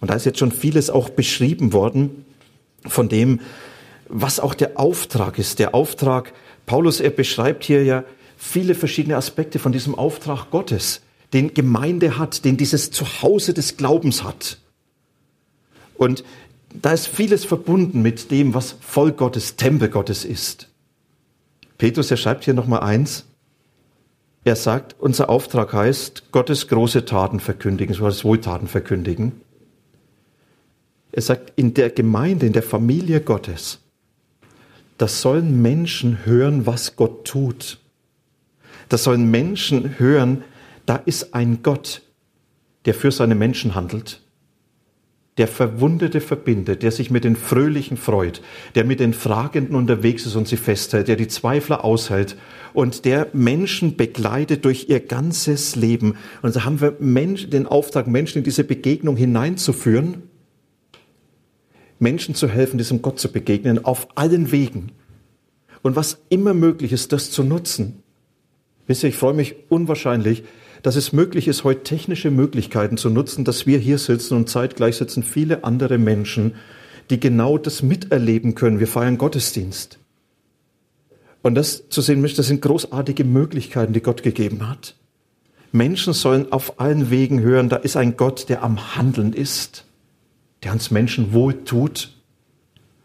und 0.00 0.10
da 0.10 0.14
ist 0.14 0.26
jetzt 0.26 0.38
schon 0.38 0.52
vieles 0.52 0.90
auch 0.90 1.10
beschrieben 1.10 1.72
worden 1.72 2.24
von 2.86 3.08
dem, 3.08 3.40
was 4.08 4.40
auch 4.40 4.54
der 4.54 4.78
Auftrag 4.78 5.38
ist. 5.38 5.58
Der 5.58 5.74
Auftrag, 5.74 6.32
Paulus, 6.66 7.00
er 7.00 7.10
beschreibt 7.10 7.64
hier 7.64 7.84
ja 7.84 8.04
viele 8.36 8.74
verschiedene 8.74 9.16
Aspekte 9.16 9.58
von 9.58 9.72
diesem 9.72 9.94
Auftrag 9.94 10.50
Gottes, 10.50 11.02
den 11.32 11.54
Gemeinde 11.54 12.18
hat, 12.18 12.44
den 12.44 12.56
dieses 12.56 12.90
Zuhause 12.90 13.54
des 13.54 13.76
Glaubens 13.76 14.22
hat. 14.22 14.58
Und 15.96 16.24
da 16.72 16.92
ist 16.92 17.06
vieles 17.06 17.44
verbunden 17.44 18.02
mit 18.02 18.30
dem, 18.30 18.54
was 18.54 18.76
Volk 18.80 19.16
Gottes, 19.16 19.56
Tempel 19.56 19.88
Gottes 19.88 20.24
ist. 20.24 20.68
Petrus, 21.78 22.10
er 22.10 22.16
schreibt 22.16 22.44
hier 22.44 22.54
nochmal 22.54 22.80
eins. 22.80 23.24
Er 24.44 24.56
sagt, 24.56 24.96
unser 24.98 25.28
Auftrag 25.30 25.72
heißt, 25.72 26.30
Gottes 26.32 26.68
große 26.68 27.04
Taten 27.04 27.40
verkündigen, 27.40 27.94
so 27.94 28.06
heißt 28.06 28.24
Wohltaten 28.24 28.68
verkündigen. 28.68 29.40
Er 31.12 31.22
sagt, 31.22 31.52
in 31.56 31.74
der 31.74 31.90
Gemeinde, 31.90 32.46
in 32.46 32.52
der 32.52 32.62
Familie 32.62 33.20
Gottes, 33.20 33.80
das 34.98 35.20
sollen 35.20 35.62
Menschen 35.62 36.24
hören, 36.24 36.66
was 36.66 36.96
Gott 36.96 37.24
tut. 37.26 37.78
Das 38.88 39.04
sollen 39.04 39.30
Menschen 39.30 39.98
hören, 39.98 40.44
da 40.86 40.96
ist 40.96 41.34
ein 41.34 41.62
Gott, 41.62 42.02
der 42.84 42.94
für 42.94 43.10
seine 43.10 43.34
Menschen 43.34 43.74
handelt 43.74 44.23
der 45.36 45.48
Verwundete 45.48 46.20
verbindet, 46.20 46.82
der 46.82 46.92
sich 46.92 47.10
mit 47.10 47.24
den 47.24 47.34
Fröhlichen 47.34 47.96
freut, 47.96 48.40
der 48.76 48.84
mit 48.84 49.00
den 49.00 49.12
Fragenden 49.12 49.74
unterwegs 49.74 50.26
ist 50.26 50.36
und 50.36 50.46
sie 50.46 50.56
festhält, 50.56 51.08
der 51.08 51.16
die 51.16 51.26
Zweifler 51.26 51.84
aushält 51.84 52.36
und 52.72 53.04
der 53.04 53.28
Menschen 53.32 53.96
begleitet 53.96 54.64
durch 54.64 54.88
ihr 54.88 55.00
ganzes 55.00 55.74
Leben. 55.74 56.16
Und 56.42 56.54
so 56.54 56.64
haben 56.64 56.80
wir 56.80 56.96
Menschen, 57.00 57.50
den 57.50 57.66
Auftrag, 57.66 58.06
Menschen 58.06 58.38
in 58.38 58.44
diese 58.44 58.62
Begegnung 58.62 59.16
hineinzuführen, 59.16 60.22
Menschen 61.98 62.36
zu 62.36 62.48
helfen, 62.48 62.78
diesem 62.78 63.02
Gott 63.02 63.18
zu 63.18 63.32
begegnen, 63.32 63.84
auf 63.84 64.08
allen 64.14 64.52
Wegen. 64.52 64.92
Und 65.82 65.96
was 65.96 66.18
immer 66.28 66.54
möglich 66.54 66.92
ist, 66.92 67.12
das 67.12 67.30
zu 67.30 67.42
nutzen. 67.42 68.02
Wisst 68.86 69.02
ihr, 69.02 69.08
ich 69.08 69.16
freue 69.16 69.34
mich 69.34 69.56
unwahrscheinlich, 69.68 70.44
dass 70.84 70.96
es 70.96 71.14
möglich 71.14 71.48
ist, 71.48 71.64
heute 71.64 71.82
technische 71.82 72.30
Möglichkeiten 72.30 72.98
zu 72.98 73.08
nutzen, 73.08 73.46
dass 73.46 73.66
wir 73.66 73.78
hier 73.78 73.96
sitzen 73.96 74.36
und 74.36 74.50
zeitgleich 74.50 74.96
sitzen 74.96 75.22
viele 75.22 75.64
andere 75.64 75.96
Menschen, 75.96 76.56
die 77.08 77.18
genau 77.18 77.56
das 77.56 77.82
miterleben 77.82 78.54
können. 78.54 78.80
Wir 78.80 78.86
feiern 78.86 79.16
Gottesdienst. 79.16 79.98
Und 81.40 81.54
das 81.54 81.88
zu 81.88 82.02
sehen, 82.02 82.22
das 82.22 82.46
sind 82.46 82.60
großartige 82.60 83.24
Möglichkeiten, 83.24 83.94
die 83.94 84.02
Gott 84.02 84.22
gegeben 84.22 84.68
hat. 84.68 84.94
Menschen 85.72 86.12
sollen 86.12 86.52
auf 86.52 86.78
allen 86.78 87.08
Wegen 87.08 87.40
hören, 87.40 87.70
da 87.70 87.76
ist 87.76 87.96
ein 87.96 88.18
Gott, 88.18 88.50
der 88.50 88.62
am 88.62 88.94
Handeln 88.94 89.32
ist, 89.32 89.86
der 90.64 90.72
uns 90.72 90.90
Menschen 90.90 91.32
wohl 91.32 91.64
tut. 91.64 92.14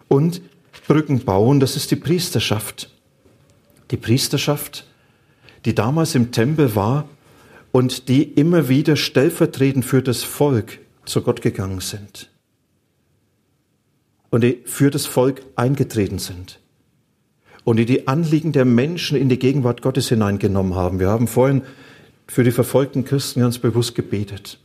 Und 0.10 0.42
Brücken 0.86 1.20
bauen, 1.20 1.62
das 1.62 1.78
ist 1.78 1.92
die 1.92 1.96
Priesterschaft. 1.96 2.94
Die 3.92 3.98
Priesterschaft, 3.98 4.86
die 5.64 5.76
damals 5.76 6.14
im 6.14 6.34
Tempel 6.34 6.76
war, 6.76 7.08
und 7.72 8.08
die 8.10 8.24
immer 8.24 8.70
wieder 8.70 8.96
stellvertretend 8.96 9.86
für 9.86 10.02
das 10.02 10.24
Volk 10.24 10.80
zu 11.06 11.22
Gott 11.22 11.42
gegangen 11.42 11.82
sind 11.82 12.30
und 14.30 14.44
die 14.44 14.62
für 14.66 14.92
das 14.92 15.06
Volk 15.06 15.42
eingetreten 15.56 16.20
sind 16.20 16.60
und 17.64 17.78
die 17.78 17.86
die 17.86 18.08
Anliegen 18.08 18.52
der 18.52 18.66
Menschen 18.66 19.18
in 19.18 19.30
die 19.30 19.40
Gegenwart 19.40 19.82
Gottes 19.82 20.10
hineingenommen 20.10 20.76
haben. 20.76 21.00
Wir 21.00 21.10
haben 21.10 21.28
vorhin 21.28 21.64
für 22.28 22.44
die 22.44 22.52
verfolgten 22.52 23.06
Christen 23.06 23.42
ganz 23.42 23.58
bewusst 23.58 23.96
gebetet. 23.96 24.60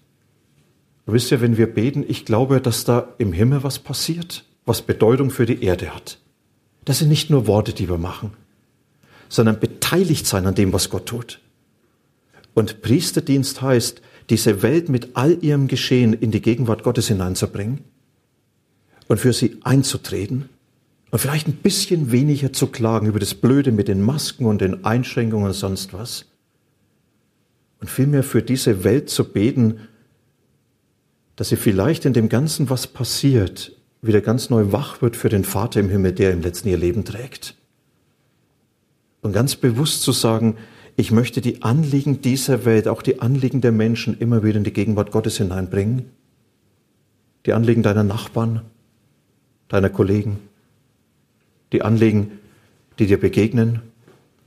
Du 1.06 1.12
wisst 1.12 1.30
ja, 1.30 1.40
wenn 1.40 1.56
wir 1.56 1.66
beten, 1.66 2.04
ich 2.06 2.24
glaube, 2.24 2.60
dass 2.60 2.84
da 2.84 3.08
im 3.18 3.32
Himmel 3.32 3.62
was 3.62 3.78
passiert, 3.78 4.44
was 4.64 4.82
Bedeutung 4.82 5.30
für 5.30 5.44
die 5.44 5.62
Erde 5.62 5.94
hat. 5.94 6.18
Das 6.84 6.98
sind 6.98 7.08
nicht 7.08 7.30
nur 7.30 7.46
Worte, 7.46 7.72
die 7.72 7.88
wir 7.88 7.98
machen, 7.98 8.32
sondern 9.28 9.60
beteiligt 9.60 10.26
sein 10.26 10.46
an 10.46 10.54
dem, 10.54 10.72
was 10.72 10.90
Gott 10.90 11.06
tut. 11.06 11.40
Und 12.54 12.82
Priesterdienst 12.82 13.60
heißt, 13.60 14.00
diese 14.30 14.62
Welt 14.62 14.88
mit 14.88 15.10
all 15.14 15.42
ihrem 15.42 15.68
Geschehen 15.68 16.12
in 16.14 16.30
die 16.30 16.40
Gegenwart 16.40 16.82
Gottes 16.82 17.08
hineinzubringen 17.08 17.80
und 19.08 19.18
für 19.18 19.32
sie 19.32 19.58
einzutreten 19.64 20.48
und 21.10 21.18
vielleicht 21.18 21.46
ein 21.46 21.56
bisschen 21.56 22.10
weniger 22.10 22.52
zu 22.52 22.68
klagen 22.68 23.06
über 23.06 23.18
das 23.18 23.34
Blöde 23.34 23.70
mit 23.70 23.88
den 23.88 24.02
Masken 24.02 24.46
und 24.46 24.60
den 24.60 24.84
Einschränkungen 24.84 25.46
und 25.46 25.52
sonst 25.52 25.92
was. 25.92 26.26
Und 27.80 27.90
vielmehr 27.90 28.22
für 28.22 28.42
diese 28.42 28.82
Welt 28.82 29.10
zu 29.10 29.24
beten, 29.24 29.80
dass 31.36 31.50
sie 31.50 31.56
vielleicht 31.56 32.04
in 32.04 32.14
dem 32.14 32.28
Ganzen, 32.28 32.70
was 32.70 32.86
passiert, 32.86 33.76
wieder 34.00 34.20
ganz 34.20 34.48
neu 34.50 34.72
wach 34.72 35.02
wird 35.02 35.16
für 35.16 35.28
den 35.28 35.44
Vater 35.44 35.80
im 35.80 35.88
Himmel, 35.88 36.12
der 36.12 36.32
im 36.32 36.40
letzten 36.40 36.68
ihr 36.68 36.78
Leben 36.78 37.04
trägt. 37.04 37.56
Und 39.20 39.32
ganz 39.32 39.56
bewusst 39.56 40.02
zu 40.02 40.12
sagen, 40.12 40.56
ich 40.96 41.10
möchte 41.10 41.40
die 41.40 41.62
Anliegen 41.62 42.20
dieser 42.20 42.64
Welt, 42.64 42.86
auch 42.86 43.02
die 43.02 43.20
Anliegen 43.20 43.60
der 43.60 43.72
Menschen 43.72 44.18
immer 44.18 44.44
wieder 44.44 44.58
in 44.58 44.64
die 44.64 44.72
Gegenwart 44.72 45.10
Gottes 45.10 45.38
hineinbringen. 45.38 46.06
Die 47.46 47.52
Anliegen 47.52 47.82
deiner 47.82 48.04
Nachbarn, 48.04 48.62
deiner 49.68 49.90
Kollegen, 49.90 50.38
die 51.72 51.82
Anliegen, 51.82 52.38
die 52.98 53.06
dir 53.06 53.18
begegnen. 53.18 53.82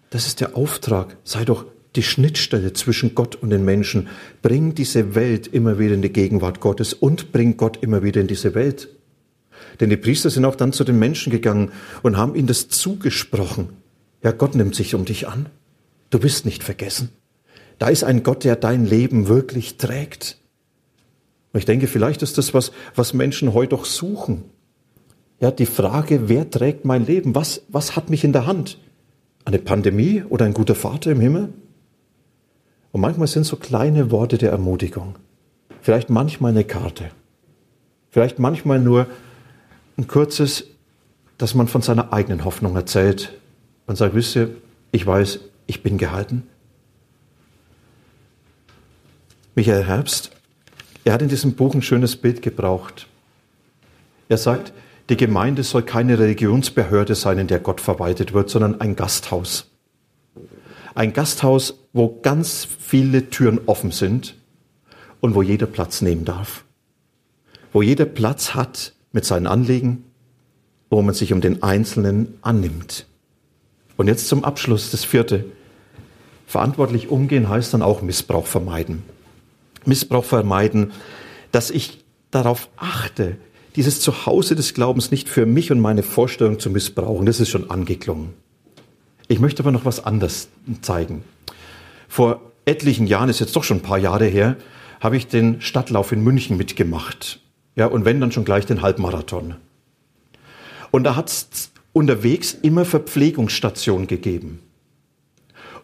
Das 0.09 0.25
ist 0.25 0.39
der 0.39 0.55
Auftrag. 0.55 1.17
Sei 1.25 1.43
doch 1.43 1.65
die 1.95 2.03
Schnittstelle 2.03 2.73
zwischen 2.73 3.13
Gott 3.13 3.35
und 3.35 3.49
den 3.49 3.65
Menschen. 3.65 4.07
Bring 4.41 4.73
diese 4.73 5.15
Welt 5.15 5.47
immer 5.47 5.79
wieder 5.79 5.95
in 5.95 6.01
die 6.01 6.13
Gegenwart 6.13 6.61
Gottes 6.61 6.93
und 6.93 7.31
bring 7.33 7.57
Gott 7.57 7.79
immer 7.81 8.03
wieder 8.03 8.21
in 8.21 8.27
diese 8.27 8.55
Welt. 8.55 8.89
Denn 9.79 9.89
die 9.89 9.97
Priester 9.97 10.29
sind 10.29 10.45
auch 10.45 10.55
dann 10.55 10.73
zu 10.73 10.83
den 10.83 10.97
Menschen 10.97 11.31
gegangen 11.31 11.71
und 12.03 12.15
haben 12.15 12.35
ihnen 12.35 12.47
das 12.47 12.69
zugesprochen. 12.69 13.69
Ja, 14.23 14.31
Gott 14.31 14.55
nimmt 14.55 14.75
sich 14.75 14.95
um 14.95 15.05
dich 15.05 15.27
an. 15.27 15.47
Du 16.09 16.19
bist 16.19 16.45
nicht 16.45 16.63
vergessen. 16.63 17.09
Da 17.79 17.89
ist 17.89 18.03
ein 18.03 18.23
Gott, 18.23 18.43
der 18.43 18.55
dein 18.55 18.85
Leben 18.85 19.27
wirklich 19.27 19.77
trägt. 19.77 20.37
Und 21.53 21.59
ich 21.59 21.65
denke, 21.65 21.87
vielleicht 21.87 22.21
ist 22.21 22.37
das 22.37 22.53
was, 22.53 22.71
was 22.95 23.13
Menschen 23.13 23.53
heute 23.53 23.69
doch 23.69 23.85
suchen. 23.85 24.45
Ja, 25.39 25.51
die 25.51 25.65
Frage, 25.65 26.29
wer 26.29 26.49
trägt 26.49 26.85
mein 26.85 27.05
Leben? 27.05 27.35
Was, 27.35 27.61
was 27.67 27.95
hat 27.95 28.09
mich 28.09 28.23
in 28.23 28.33
der 28.33 28.47
Hand? 28.47 28.79
Eine 29.45 29.59
Pandemie 29.59 30.23
oder 30.27 30.45
ein 30.45 30.53
guter 30.53 30.75
Vater 30.75 31.11
im 31.11 31.19
Himmel? 31.19 31.53
Und 32.91 33.01
manchmal 33.01 33.27
sind 33.27 33.45
so 33.45 33.55
kleine 33.57 34.09
Worte 34.11 34.37
der 34.37 34.51
Ermutigung. 34.51 35.15
Vielleicht 35.81 36.09
manchmal 36.09 36.51
eine 36.51 36.63
Karte. 36.63 37.11
Vielleicht 38.09 38.39
manchmal 38.39 38.79
nur 38.79 39.07
ein 39.97 40.07
kurzes, 40.07 40.65
dass 41.37 41.53
man 41.53 41.67
von 41.67 41.81
seiner 41.81 42.13
eigenen 42.13 42.45
Hoffnung 42.45 42.75
erzählt 42.75 43.37
und 43.85 43.95
sagt, 43.95 44.15
wisst 44.15 44.35
ihr, 44.35 44.49
ich 44.91 45.05
weiß, 45.05 45.39
ich 45.67 45.83
bin 45.83 45.97
gehalten? 45.97 46.43
Michael 49.55 49.83
Herbst, 49.83 50.31
er 51.03 51.13
hat 51.13 51.21
in 51.21 51.29
diesem 51.29 51.53
Buch 51.53 51.73
ein 51.73 51.81
schönes 51.81 52.15
Bild 52.15 52.41
gebraucht. 52.41 53.07
Er 54.29 54.37
sagt, 54.37 54.73
die 55.09 55.17
Gemeinde 55.17 55.63
soll 55.63 55.83
keine 55.83 56.19
Religionsbehörde 56.19 57.15
sein, 57.15 57.39
in 57.39 57.47
der 57.47 57.59
Gott 57.59 57.79
verwaltet 57.79 58.33
wird, 58.33 58.49
sondern 58.49 58.81
ein 58.81 58.95
Gasthaus. 58.95 59.69
Ein 60.95 61.13
Gasthaus, 61.13 61.75
wo 61.93 62.19
ganz 62.21 62.67
viele 62.79 63.29
Türen 63.29 63.59
offen 63.67 63.91
sind 63.91 64.35
und 65.21 65.35
wo 65.35 65.41
jeder 65.41 65.65
Platz 65.65 66.01
nehmen 66.01 66.25
darf. 66.25 66.65
Wo 67.71 67.81
jeder 67.81 68.05
Platz 68.05 68.53
hat 68.53 68.93
mit 69.11 69.25
seinen 69.25 69.47
Anliegen, 69.47 70.03
wo 70.89 71.01
man 71.01 71.13
sich 71.13 71.33
um 71.33 71.41
den 71.41 71.63
Einzelnen 71.63 72.37
annimmt. 72.41 73.05
Und 73.97 74.07
jetzt 74.07 74.27
zum 74.27 74.43
Abschluss 74.43 74.91
das 74.91 75.03
vierte. 75.03 75.45
Verantwortlich 76.45 77.09
umgehen 77.09 77.49
heißt 77.49 77.73
dann 77.73 77.81
auch 77.81 78.01
Missbrauch 78.01 78.47
vermeiden. 78.47 79.03
Missbrauch 79.85 80.23
vermeiden, 80.23 80.91
dass 81.51 81.71
ich 81.71 82.03
darauf 82.31 82.69
achte, 82.77 83.37
dieses 83.75 83.99
Zuhause 83.99 84.55
des 84.55 84.73
Glaubens 84.73 85.11
nicht 85.11 85.29
für 85.29 85.45
mich 85.45 85.71
und 85.71 85.79
meine 85.79 86.03
Vorstellung 86.03 86.59
zu 86.59 86.69
missbrauchen. 86.69 87.25
Das 87.25 87.39
ist 87.39 87.49
schon 87.49 87.69
angeklungen. 87.69 88.33
Ich 89.27 89.39
möchte 89.39 89.61
aber 89.61 89.71
noch 89.71 89.85
was 89.85 90.03
anderes 90.03 90.47
zeigen. 90.81 91.23
Vor 92.07 92.41
etlichen 92.65 93.07
Jahren, 93.07 93.29
ist 93.29 93.39
jetzt 93.39 93.55
doch 93.55 93.63
schon 93.63 93.77
ein 93.77 93.83
paar 93.83 93.97
Jahre 93.97 94.25
her, 94.25 94.55
habe 94.99 95.17
ich 95.17 95.27
den 95.27 95.61
Stadtlauf 95.61 96.11
in 96.11 96.23
München 96.23 96.57
mitgemacht. 96.57 97.39
Ja, 97.75 97.85
und 97.87 98.05
wenn 98.05 98.19
dann 98.19 98.31
schon 98.31 98.45
gleich 98.45 98.65
den 98.65 98.81
Halbmarathon. 98.81 99.55
Und 100.91 101.03
da 101.03 101.15
hat 101.15 101.29
es 101.29 101.71
unterwegs 101.97 102.53
immer 102.53 102.85
Verpflegungsstationen 102.85 104.07
gegeben. 104.07 104.59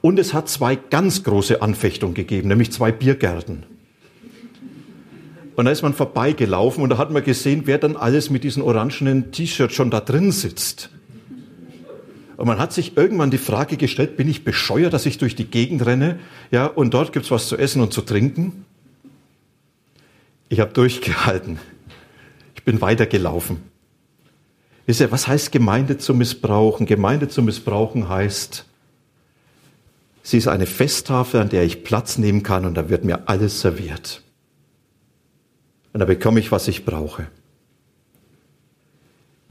Und 0.01 0.19
es 0.19 0.33
hat 0.33 0.49
zwei 0.49 0.75
ganz 0.75 1.23
große 1.23 1.61
Anfechtungen 1.61 2.13
gegeben, 2.13 2.49
nämlich 2.49 2.71
zwei 2.71 2.91
Biergärten. 2.91 3.63
Und 5.55 5.65
da 5.65 5.71
ist 5.71 5.81
man 5.81 5.93
vorbeigelaufen 5.93 6.83
und 6.83 6.89
da 6.89 6.97
hat 6.97 7.11
man 7.11 7.23
gesehen, 7.23 7.63
wer 7.65 7.77
dann 7.77 7.95
alles 7.95 8.29
mit 8.29 8.43
diesen 8.43 8.63
orangenen 8.63 9.31
T-Shirts 9.31 9.75
schon 9.75 9.91
da 9.91 9.99
drin 9.99 10.31
sitzt. 10.31 10.89
Und 12.37 12.47
man 12.47 12.57
hat 12.57 12.73
sich 12.73 12.97
irgendwann 12.97 13.31
die 13.31 13.37
Frage 13.37 13.77
gestellt, 13.77 14.17
bin 14.17 14.27
ich 14.27 14.43
bescheuert, 14.43 14.93
dass 14.93 15.05
ich 15.05 15.19
durch 15.19 15.35
die 15.35 15.45
Gegend 15.45 15.85
renne, 15.85 16.19
ja, 16.51 16.65
und 16.65 16.93
dort 16.93 17.13
gibt's 17.13 17.31
was 17.31 17.47
zu 17.47 17.57
essen 17.57 17.81
und 17.81 17.93
zu 17.93 18.01
trinken? 18.01 18.65
Ich 20.49 20.59
habe 20.59 20.73
durchgehalten. 20.73 21.59
Ich 22.55 22.63
bin 22.63 22.81
weitergelaufen. 22.81 23.72
Wisst 24.85 24.99
ihr, 24.99 25.11
was 25.11 25.27
heißt 25.27 25.51
Gemeinde 25.51 25.97
zu 25.97 26.13
missbrauchen? 26.13 26.85
Gemeinde 26.85 27.29
zu 27.29 27.41
missbrauchen 27.41 28.09
heißt, 28.09 28.65
sie 30.23 30.37
ist 30.37 30.47
eine 30.47 30.65
Festtafel, 30.65 31.39
an 31.39 31.49
der 31.49 31.63
ich 31.63 31.83
Platz 31.83 32.17
nehmen 32.17 32.43
kann 32.43 32.65
und 32.65 32.75
da 32.75 32.89
wird 32.89 33.05
mir 33.05 33.29
alles 33.29 33.61
serviert. 33.61 34.21
Und 35.93 35.99
da 35.99 36.05
bekomme 36.05 36.39
ich, 36.39 36.51
was 36.51 36.67
ich 36.67 36.85
brauche. 36.85 37.27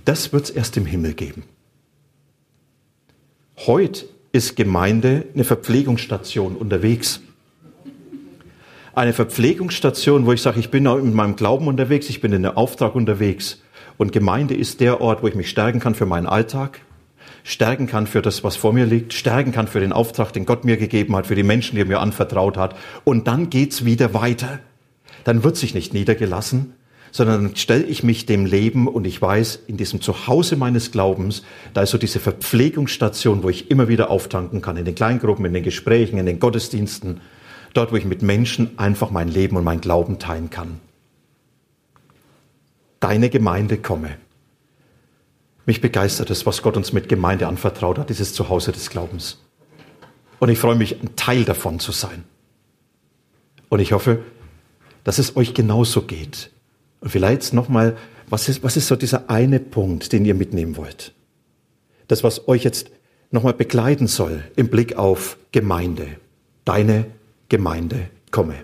Das 0.05 0.33
wird 0.33 0.45
es 0.45 0.51
erst 0.51 0.77
im 0.77 0.85
Himmel 0.85 1.15
geben. 1.15 1.45
Heute 3.59 4.07
ist 4.33 4.57
Gemeinde 4.57 5.27
eine 5.35 5.45
Verpflegungsstation 5.45 6.57
unterwegs. 6.57 7.21
Eine 8.95 9.13
Verpflegungsstation, 9.13 10.27
wo 10.27 10.33
ich 10.33 10.43
sage, 10.43 10.59
ich 10.59 10.71
bin 10.71 10.85
in 10.85 11.15
meinem 11.15 11.37
Glauben 11.37 11.69
unterwegs, 11.69 12.11
ich 12.11 12.21
bin 12.21 12.33
in 12.33 12.45
einem 12.45 12.57
Auftrag 12.57 12.95
unterwegs. 12.95 13.63
Und 13.99 14.13
Gemeinde 14.13 14.55
ist 14.55 14.81
der 14.81 15.01
Ort, 15.01 15.23
wo 15.23 15.29
ich 15.29 15.35
mich 15.35 15.51
stärken 15.51 15.81
kann 15.81 15.95
für 15.95 16.07
meinen 16.07 16.27
Alltag, 16.27 16.81
stärken 17.45 17.87
kann 17.87 18.07
für 18.07 18.23
das, 18.23 18.45
was 18.45 18.57
vor 18.57 18.73
mir 18.73 18.87
liegt, 18.87 19.13
stärken 19.13 19.53
kann 19.53 19.69
für 19.69 19.81
den 19.81 19.93
Auftrag, 19.93 20.33
den 20.33 20.47
Gott 20.47 20.65
mir 20.65 20.77
gegeben 20.77 21.17
hat, 21.17 21.27
für 21.27 21.35
die 21.35 21.43
Menschen, 21.43 21.75
die 21.75 21.83
er 21.83 21.87
mir 21.87 22.01
anvertraut 22.01 22.57
hat. 22.57 22.77
Und 23.05 23.27
dann 23.27 23.51
geht's 23.51 23.85
wieder 23.85 24.15
weiter. 24.15 24.61
Dann 25.25 25.45
wird 25.45 25.57
sich 25.57 25.75
nicht 25.75 25.95
niedergelassen, 25.95 26.75
sondern 27.13 27.45
dann 27.45 27.57
stelle 27.57 27.85
ich 27.85 28.03
mich 28.03 28.27
dem 28.27 28.47
Leben 28.47 28.89
und 28.89 29.07
ich 29.07 29.21
weiß, 29.21 29.61
in 29.67 29.77
diesem 29.77 30.01
Zuhause 30.01 30.57
meines 30.57 30.91
Glaubens, 30.91 31.45
da 31.75 31.83
ist 31.83 31.91
so 31.91 31.99
diese 31.99 32.21
Verpflegungsstation, 32.21 33.43
wo 33.43 33.51
ich 33.51 33.71
immer 33.71 33.87
wieder 33.89 34.11
auftanken 34.11 34.63
kann, 34.63 34.77
in 34.77 34.85
den 34.85 34.95
Kleingruppen, 34.95 35.45
in 35.45 35.53
den 35.53 35.63
Gesprächen, 35.63 36.19
in 36.19 36.27
den 36.27 36.41
Gottesdiensten, 36.41 37.21
dort, 37.75 37.93
wo 37.93 37.97
ich 37.97 38.05
mit 38.05 38.23
Menschen 38.23 38.79
einfach 38.79 39.11
mein 39.11 39.29
Leben 39.29 39.57
und 39.57 39.65
mein 39.65 39.81
Glauben 39.81 40.19
teilen 40.19 40.51
kann. 40.51 40.81
Deine 43.03 43.31
Gemeinde 43.31 43.79
komme. 43.79 44.17
Mich 45.67 45.81
begeistert 45.81 46.31
es, 46.31 46.47
was 46.47 46.63
Gott 46.63 46.77
uns 46.77 46.93
mit 46.93 47.09
Gemeinde 47.09 47.49
anvertraut 47.49 47.99
hat, 47.99 48.11
dieses 48.11 48.33
Zuhause 48.33 48.71
des 48.71 48.91
Glaubens. 48.91 49.41
Und 50.39 50.51
ich 50.51 50.59
freue 50.61 50.77
mich, 50.77 51.03
ein 51.03 51.17
Teil 51.17 51.45
davon 51.45 51.81
zu 51.81 51.91
sein. 51.91 52.23
Und 53.69 53.81
ich 53.81 53.91
hoffe, 53.93 54.21
dass 55.03 55.19
es 55.19 55.35
euch 55.35 55.53
genauso 55.53 56.03
geht. 56.03 56.53
Und 57.01 57.11
vielleicht 57.11 57.53
nochmal, 57.53 57.97
was 58.29 58.49
ist, 58.49 58.63
was 58.63 58.77
ist 58.77 58.87
so 58.87 58.95
dieser 58.95 59.29
eine 59.29 59.59
Punkt, 59.59 60.13
den 60.13 60.25
ihr 60.25 60.35
mitnehmen 60.35 60.77
wollt? 60.77 61.13
Das, 62.07 62.23
was 62.23 62.47
euch 62.47 62.63
jetzt 62.63 62.89
nochmal 63.33 63.55
begleiten 63.55 64.07
soll 64.07 64.45
im 64.55 64.69
Blick 64.69 64.97
auf 64.97 65.39
Gemeinde. 65.51 66.07
Deine 66.65 67.07
Gemeinde 67.49 68.11
komme. 68.31 68.55